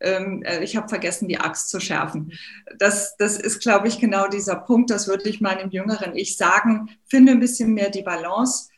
Ähm, 0.00 0.42
äh, 0.42 0.64
ich 0.64 0.76
habe 0.76 0.88
vergessen, 0.88 1.28
die 1.28 1.38
Axt 1.38 1.68
zu 1.68 1.80
schärfen. 1.80 2.32
Das, 2.78 3.16
das 3.18 3.38
ist, 3.38 3.60
glaube 3.60 3.88
ich, 3.88 3.98
genau 3.98 4.28
dieser 4.28 4.56
Punkt. 4.56 4.90
Das 4.90 5.06
würde 5.06 5.28
ich 5.28 5.40
meinem 5.40 5.70
jüngeren 5.70 6.16
Ich 6.16 6.36
sagen. 6.36 6.88
Finde 7.04 7.32
ein 7.32 7.40
bisschen 7.40 7.74
mehr 7.74 7.90
die 7.90 8.02
Balance. 8.02 8.70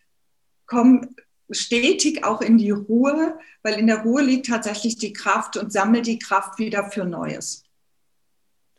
Komm 0.66 1.14
stetig 1.50 2.24
auch 2.24 2.40
in 2.40 2.58
die 2.58 2.70
Ruhe, 2.70 3.38
weil 3.62 3.78
in 3.78 3.86
der 3.86 4.02
Ruhe 4.02 4.22
liegt 4.22 4.46
tatsächlich 4.46 4.96
die 4.96 5.12
Kraft 5.12 5.56
und 5.56 5.72
sammle 5.72 6.02
die 6.02 6.18
Kraft 6.18 6.58
wieder 6.58 6.90
für 6.90 7.04
Neues. 7.04 7.64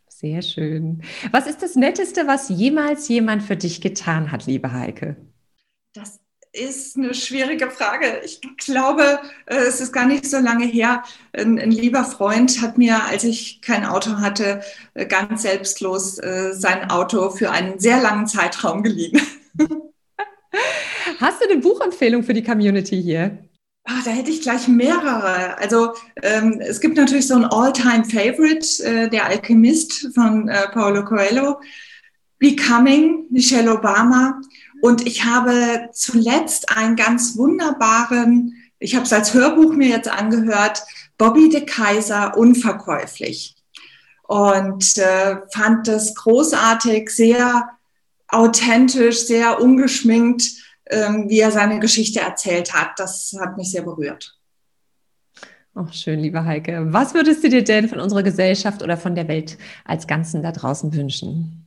Sehr 0.07 0.41
schön. 0.41 1.03
Was 1.31 1.47
ist 1.47 1.61
das 1.61 1.75
Netteste, 1.75 2.27
was 2.27 2.49
jemals 2.49 3.07
jemand 3.09 3.43
für 3.43 3.57
dich 3.57 3.81
getan 3.81 4.31
hat, 4.31 4.45
liebe 4.45 4.71
Heike? 4.71 5.17
Das 5.93 6.22
ist 6.53 6.97
eine 6.97 7.15
schwierige 7.15 7.69
Frage. 7.71 8.21
Ich 8.23 8.39
glaube, 8.57 9.19
äh, 9.47 9.55
es 9.55 9.81
ist 9.81 9.91
gar 9.91 10.05
nicht 10.05 10.25
so 10.25 10.37
lange 10.37 10.65
her. 10.65 11.03
Ein, 11.33 11.59
ein, 11.59 11.71
lieber 11.71 12.03
Freund 12.03 12.61
hat 12.61 12.77
mir, 12.77 13.03
als 13.05 13.23
ich 13.23 13.61
kein 13.61 13.85
Auto 13.85 14.19
hatte, 14.19 14.61
äh, 14.93 15.07
ganz 15.07 15.41
selbstlos 15.41 16.19
äh, 16.19 16.53
sein 16.53 16.91
Auto 16.91 17.31
für 17.31 17.49
einen 17.49 17.79
sehr 17.79 17.99
langen 17.99 18.27
Zeitraum 18.27 18.83
geliehen. 18.83 19.19
Hast 21.19 21.41
du 21.41 21.49
eine 21.49 21.59
Buchempfehlung 21.59 22.23
für 22.23 22.33
die 22.33 22.43
Community 22.43 23.01
hier? 23.01 23.39
Ah, 23.85 24.01
da 24.05 24.11
hätte 24.11 24.29
ich 24.29 24.41
gleich 24.41 24.67
mehrere. 24.67 25.57
Also 25.57 25.93
ähm, 26.21 26.61
es 26.61 26.79
gibt 26.79 26.95
natürlich 26.95 27.27
so 27.27 27.35
ein 27.35 27.45
All-Time-Favorite, 27.45 28.83
äh, 28.83 29.09
der 29.09 29.25
Alchemist 29.25 30.09
von 30.13 30.47
äh, 30.47 30.69
Paulo 30.71 31.03
Coelho, 31.03 31.59
Becoming, 32.37 33.25
Michelle 33.29 33.73
Obama. 33.73 34.39
Und 34.83 35.07
ich 35.07 35.23
habe 35.23 35.91
zuletzt 35.93 36.75
einen 36.75 36.97
ganz 36.97 37.37
wunderbaren, 37.37 38.61
ich 38.79 38.95
habe 38.95 39.05
es 39.05 39.13
als 39.13 39.33
Hörbuch 39.33 39.71
mir 39.71 39.87
jetzt 39.87 40.09
angehört, 40.09 40.83
Bobby 41.17 41.47
de 41.47 41.65
Kaiser, 41.65 42.35
unverkäuflich. 42.35 43.55
Und 44.23 44.97
äh, 44.97 45.37
fand 45.53 45.87
das 45.87 46.13
großartig, 46.15 47.09
sehr 47.11 47.69
authentisch, 48.27 49.19
sehr 49.19 49.61
ungeschminkt, 49.61 50.51
ähm, 50.87 51.29
wie 51.29 51.39
er 51.39 51.51
seine 51.51 51.79
Geschichte 51.79 52.19
erzählt 52.19 52.73
hat. 52.73 52.99
Das 52.99 53.33
hat 53.39 53.55
mich 53.55 53.71
sehr 53.71 53.83
berührt. 53.83 54.37
Ach, 55.75 55.93
schön, 55.93 56.19
liebe 56.19 56.43
Heike. 56.43 56.87
Was 56.91 57.13
würdest 57.13 57.41
du 57.41 57.47
dir 57.47 57.63
denn 57.63 57.87
von 57.87 58.01
unserer 58.01 58.21
Gesellschaft 58.21 58.83
oder 58.83 58.97
von 58.97 59.15
der 59.15 59.29
Welt 59.29 59.57
als 59.85 60.07
Ganzen 60.07 60.43
da 60.43 60.51
draußen 60.51 60.93
wünschen? 60.93 61.62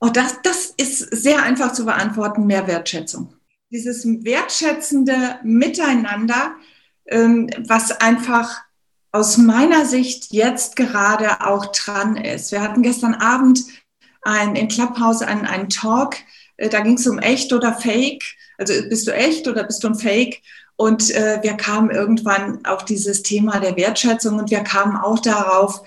Oh, 0.00 0.08
das, 0.08 0.42
das 0.42 0.66
ist 0.76 0.98
sehr 0.98 1.42
einfach 1.42 1.72
zu 1.72 1.84
beantworten, 1.84 2.46
mehr 2.46 2.66
Wertschätzung. 2.66 3.34
Dieses 3.70 4.04
wertschätzende 4.04 5.38
Miteinander, 5.42 6.54
ähm, 7.06 7.50
was 7.66 7.90
einfach 8.00 8.62
aus 9.12 9.36
meiner 9.36 9.86
Sicht 9.86 10.32
jetzt 10.32 10.76
gerade 10.76 11.40
auch 11.46 11.66
dran 11.66 12.16
ist. 12.16 12.52
Wir 12.52 12.60
hatten 12.60 12.82
gestern 12.82 13.14
Abend 13.14 13.64
ein, 14.22 14.56
in 14.56 14.68
Clubhouse 14.68 15.22
einen, 15.22 15.46
einen 15.46 15.68
Talk, 15.68 16.16
äh, 16.56 16.68
da 16.68 16.80
ging 16.80 16.94
es 16.94 17.06
um 17.06 17.18
echt 17.18 17.52
oder 17.52 17.74
fake. 17.74 18.24
Also 18.58 18.72
bist 18.88 19.06
du 19.06 19.12
echt 19.12 19.48
oder 19.48 19.64
bist 19.64 19.82
du 19.82 19.88
ein 19.88 19.94
Fake? 19.94 20.42
Und 20.76 21.10
äh, 21.10 21.38
wir 21.42 21.54
kamen 21.54 21.90
irgendwann 21.90 22.64
auf 22.64 22.84
dieses 22.84 23.22
Thema 23.22 23.60
der 23.60 23.76
Wertschätzung 23.76 24.38
und 24.38 24.50
wir 24.50 24.60
kamen 24.60 24.96
auch 24.96 25.20
darauf, 25.20 25.82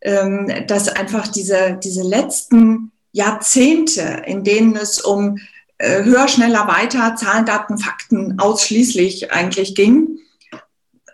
ähm, 0.00 0.66
dass 0.66 0.88
einfach 0.88 1.28
diese, 1.28 1.78
diese 1.82 2.02
letzten 2.02 2.91
Jahrzehnte, 3.12 4.22
in 4.26 4.42
denen 4.42 4.76
es 4.76 5.00
um 5.00 5.38
äh, 5.78 6.02
höher, 6.04 6.28
schneller, 6.28 6.66
weiter, 6.66 7.16
Zahlen, 7.16 7.46
Daten, 7.46 7.78
Fakten 7.78 8.38
ausschließlich 8.38 9.32
eigentlich 9.32 9.74
ging, 9.74 10.18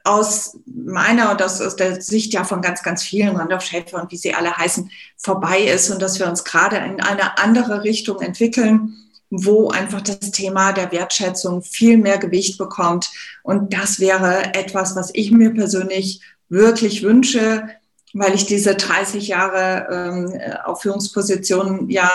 aus 0.04 0.56
meiner 0.66 1.30
und 1.30 1.42
aus, 1.42 1.76
der 1.76 2.00
Sicht 2.00 2.32
ja 2.32 2.44
von 2.44 2.62
ganz, 2.62 2.82
ganz 2.82 3.02
vielen, 3.02 3.36
Randolph 3.36 3.64
Schäfer 3.64 4.00
und 4.00 4.10
wie 4.10 4.16
sie 4.16 4.34
alle 4.34 4.56
heißen, 4.56 4.90
vorbei 5.16 5.60
ist 5.60 5.90
und 5.90 6.00
dass 6.00 6.18
wir 6.18 6.28
uns 6.28 6.44
gerade 6.44 6.76
in 6.76 7.00
eine 7.00 7.38
andere 7.38 7.84
Richtung 7.84 8.20
entwickeln, 8.20 8.96
wo 9.30 9.68
einfach 9.68 10.00
das 10.00 10.30
Thema 10.30 10.72
der 10.72 10.90
Wertschätzung 10.92 11.62
viel 11.62 11.98
mehr 11.98 12.18
Gewicht 12.18 12.56
bekommt. 12.56 13.10
Und 13.42 13.74
das 13.74 14.00
wäre 14.00 14.54
etwas, 14.54 14.96
was 14.96 15.10
ich 15.12 15.30
mir 15.30 15.52
persönlich 15.52 16.20
wirklich 16.48 17.02
wünsche, 17.02 17.68
weil 18.14 18.34
ich 18.34 18.46
diese 18.46 18.74
30 18.74 19.28
Jahre 19.28 19.86
ähm, 19.90 20.40
auf 20.64 20.82
Führungspositionen 20.82 21.90
ja, 21.90 22.10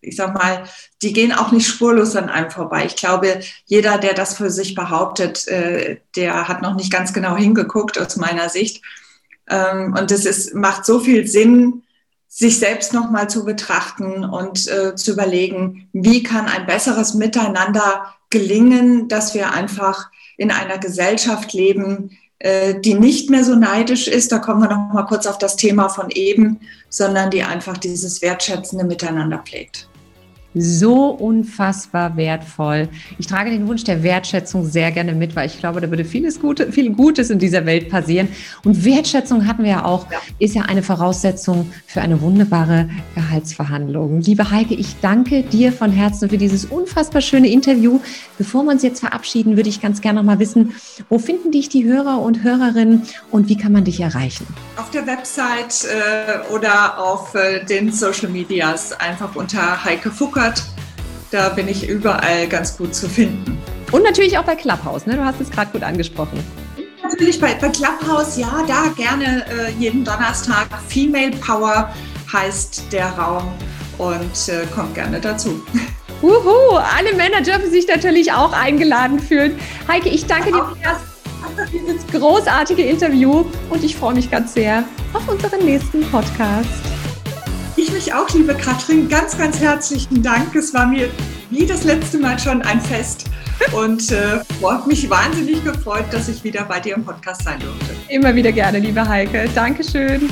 ich 0.00 0.16
sag 0.16 0.34
mal, 0.34 0.64
die 1.02 1.12
gehen 1.12 1.32
auch 1.32 1.52
nicht 1.52 1.66
spurlos 1.66 2.16
an 2.16 2.28
einem 2.28 2.50
vorbei. 2.50 2.84
Ich 2.86 2.96
glaube, 2.96 3.40
jeder, 3.66 3.98
der 3.98 4.14
das 4.14 4.36
für 4.36 4.50
sich 4.50 4.74
behauptet, 4.74 5.46
äh, 5.48 5.98
der 6.16 6.48
hat 6.48 6.62
noch 6.62 6.76
nicht 6.76 6.92
ganz 6.92 7.12
genau 7.12 7.36
hingeguckt 7.36 7.98
aus 7.98 8.16
meiner 8.16 8.48
Sicht. 8.48 8.82
Ähm, 9.48 9.94
und 9.98 10.10
es 10.10 10.24
ist, 10.24 10.54
macht 10.54 10.84
so 10.84 11.00
viel 11.00 11.26
Sinn, 11.26 11.82
sich 12.28 12.58
selbst 12.58 12.92
nochmal 12.92 13.30
zu 13.30 13.44
betrachten 13.44 14.24
und 14.24 14.68
äh, 14.68 14.94
zu 14.94 15.12
überlegen, 15.12 15.88
wie 15.92 16.22
kann 16.22 16.46
ein 16.46 16.66
besseres 16.66 17.14
Miteinander 17.14 18.14
gelingen, 18.30 19.08
dass 19.08 19.34
wir 19.34 19.52
einfach 19.52 20.10
in 20.36 20.50
einer 20.50 20.78
Gesellschaft 20.78 21.52
leben, 21.54 22.10
äh, 22.10 22.27
die 22.40 22.94
nicht 22.94 23.30
mehr 23.30 23.42
so 23.42 23.56
neidisch 23.56 24.06
ist, 24.06 24.30
da 24.30 24.38
kommen 24.38 24.62
wir 24.62 24.68
noch 24.68 24.92
mal 24.92 25.02
kurz 25.02 25.26
auf 25.26 25.38
das 25.38 25.56
Thema 25.56 25.88
von 25.88 26.10
eben, 26.10 26.60
sondern 26.88 27.30
die 27.30 27.42
einfach 27.42 27.76
dieses 27.78 28.22
wertschätzende 28.22 28.84
Miteinander 28.84 29.38
pflegt 29.38 29.88
so 30.54 31.10
unfassbar 31.10 32.16
wertvoll. 32.16 32.88
Ich 33.18 33.26
trage 33.26 33.50
den 33.50 33.68
Wunsch 33.68 33.84
der 33.84 34.02
Wertschätzung 34.02 34.64
sehr 34.64 34.90
gerne 34.92 35.12
mit, 35.12 35.36
weil 35.36 35.46
ich 35.46 35.58
glaube, 35.58 35.80
da 35.80 35.90
würde 35.90 36.04
vieles 36.04 36.40
Gute, 36.40 36.72
viel 36.72 36.90
Gutes 36.92 37.30
in 37.30 37.38
dieser 37.38 37.66
Welt 37.66 37.90
passieren. 37.90 38.28
Und 38.64 38.84
Wertschätzung 38.84 39.46
hatten 39.46 39.64
wir 39.64 39.70
ja 39.70 39.84
auch, 39.84 40.10
ja. 40.10 40.18
ist 40.38 40.54
ja 40.54 40.62
eine 40.62 40.82
Voraussetzung 40.82 41.70
für 41.86 42.00
eine 42.00 42.20
wunderbare 42.22 42.88
Gehaltsverhandlung. 43.14 44.22
Liebe 44.22 44.50
Heike, 44.50 44.74
ich 44.74 44.96
danke 45.00 45.42
dir 45.42 45.72
von 45.72 45.92
Herzen 45.92 46.30
für 46.30 46.38
dieses 46.38 46.64
unfassbar 46.64 47.20
schöne 47.20 47.48
Interview. 47.48 48.00
Bevor 48.38 48.64
wir 48.64 48.72
uns 48.72 48.82
jetzt 48.82 49.00
verabschieden, 49.00 49.56
würde 49.56 49.68
ich 49.68 49.82
ganz 49.82 50.00
gerne 50.00 50.20
noch 50.20 50.26
mal 50.26 50.38
wissen, 50.38 50.74
wo 51.10 51.18
finden 51.18 51.52
dich 51.52 51.68
die 51.68 51.84
Hörer 51.84 52.22
und 52.22 52.42
Hörerinnen 52.42 53.02
und 53.30 53.48
wie 53.48 53.56
kann 53.56 53.72
man 53.72 53.84
dich 53.84 54.00
erreichen? 54.00 54.46
Auf 54.76 54.90
der 54.90 55.06
Website 55.06 55.84
äh, 55.84 56.54
oder 56.54 56.98
auf 56.98 57.34
äh, 57.34 57.64
den 57.64 57.92
Social 57.92 58.30
Medias 58.30 58.92
einfach 58.92 59.36
unter 59.36 59.84
Heike 59.84 60.10
Fucker 60.10 60.37
hat, 60.38 60.62
da 61.30 61.50
bin 61.50 61.68
ich 61.68 61.88
überall 61.88 62.46
ganz 62.48 62.76
gut 62.76 62.94
zu 62.94 63.08
finden. 63.08 63.58
Und 63.92 64.02
natürlich 64.02 64.38
auch 64.38 64.44
bei 64.44 64.54
Clubhouse, 64.54 65.06
ne? 65.06 65.16
Du 65.16 65.24
hast 65.24 65.40
es 65.40 65.50
gerade 65.50 65.70
gut 65.70 65.82
angesprochen. 65.82 66.42
Natürlich 67.02 67.40
bei, 67.40 67.54
bei 67.54 67.68
Clubhouse, 67.68 68.36
ja, 68.36 68.64
da 68.66 68.88
gerne 68.96 69.44
äh, 69.50 69.70
jeden 69.78 70.04
Donnerstag. 70.04 70.68
Female 70.88 71.30
Power 71.30 71.92
heißt 72.32 72.84
der 72.92 73.08
Raum 73.10 73.50
und 73.96 74.48
äh, 74.48 74.66
kommt 74.74 74.94
gerne 74.94 75.20
dazu. 75.20 75.62
Uhu, 76.22 76.76
alle 76.76 77.14
Männer 77.14 77.40
dürfen 77.40 77.70
sich 77.70 77.86
natürlich 77.86 78.32
auch 78.32 78.52
eingeladen 78.52 79.20
fühlen. 79.20 79.58
Heike, 79.86 80.08
ich 80.08 80.26
danke 80.26 80.50
dir 80.50 80.64
für 81.56 81.66
dieses 81.66 82.06
großartige 82.12 82.82
Interview 82.82 83.44
und 83.70 83.84
ich 83.84 83.96
freue 83.96 84.14
mich 84.14 84.30
ganz 84.30 84.54
sehr 84.54 84.84
auf 85.12 85.28
unseren 85.28 85.64
nächsten 85.64 86.02
Podcast. 86.10 86.87
Ich 87.80 87.92
mich 87.92 88.12
auch, 88.12 88.28
liebe 88.30 88.54
Katrin. 88.54 89.08
Ganz, 89.08 89.36
ganz 89.36 89.60
herzlichen 89.60 90.22
Dank. 90.22 90.54
Es 90.54 90.74
war 90.74 90.86
mir 90.86 91.08
wie 91.50 91.66
das 91.66 91.84
letzte 91.84 92.18
Mal 92.18 92.38
schon 92.38 92.62
ein 92.62 92.80
Fest 92.80 93.26
und 93.72 94.12
äh, 94.12 94.40
mich 94.86 95.08
wahnsinnig 95.08 95.62
gefreut, 95.64 96.06
dass 96.10 96.28
ich 96.28 96.42
wieder 96.44 96.64
bei 96.64 96.80
dir 96.80 96.96
im 96.96 97.04
Podcast 97.04 97.42
sein 97.42 97.60
durfte. 97.60 97.94
Immer 98.08 98.34
wieder 98.34 98.52
gerne, 98.52 98.78
liebe 98.78 99.06
Heike. 99.06 99.48
Dankeschön. 99.54 100.28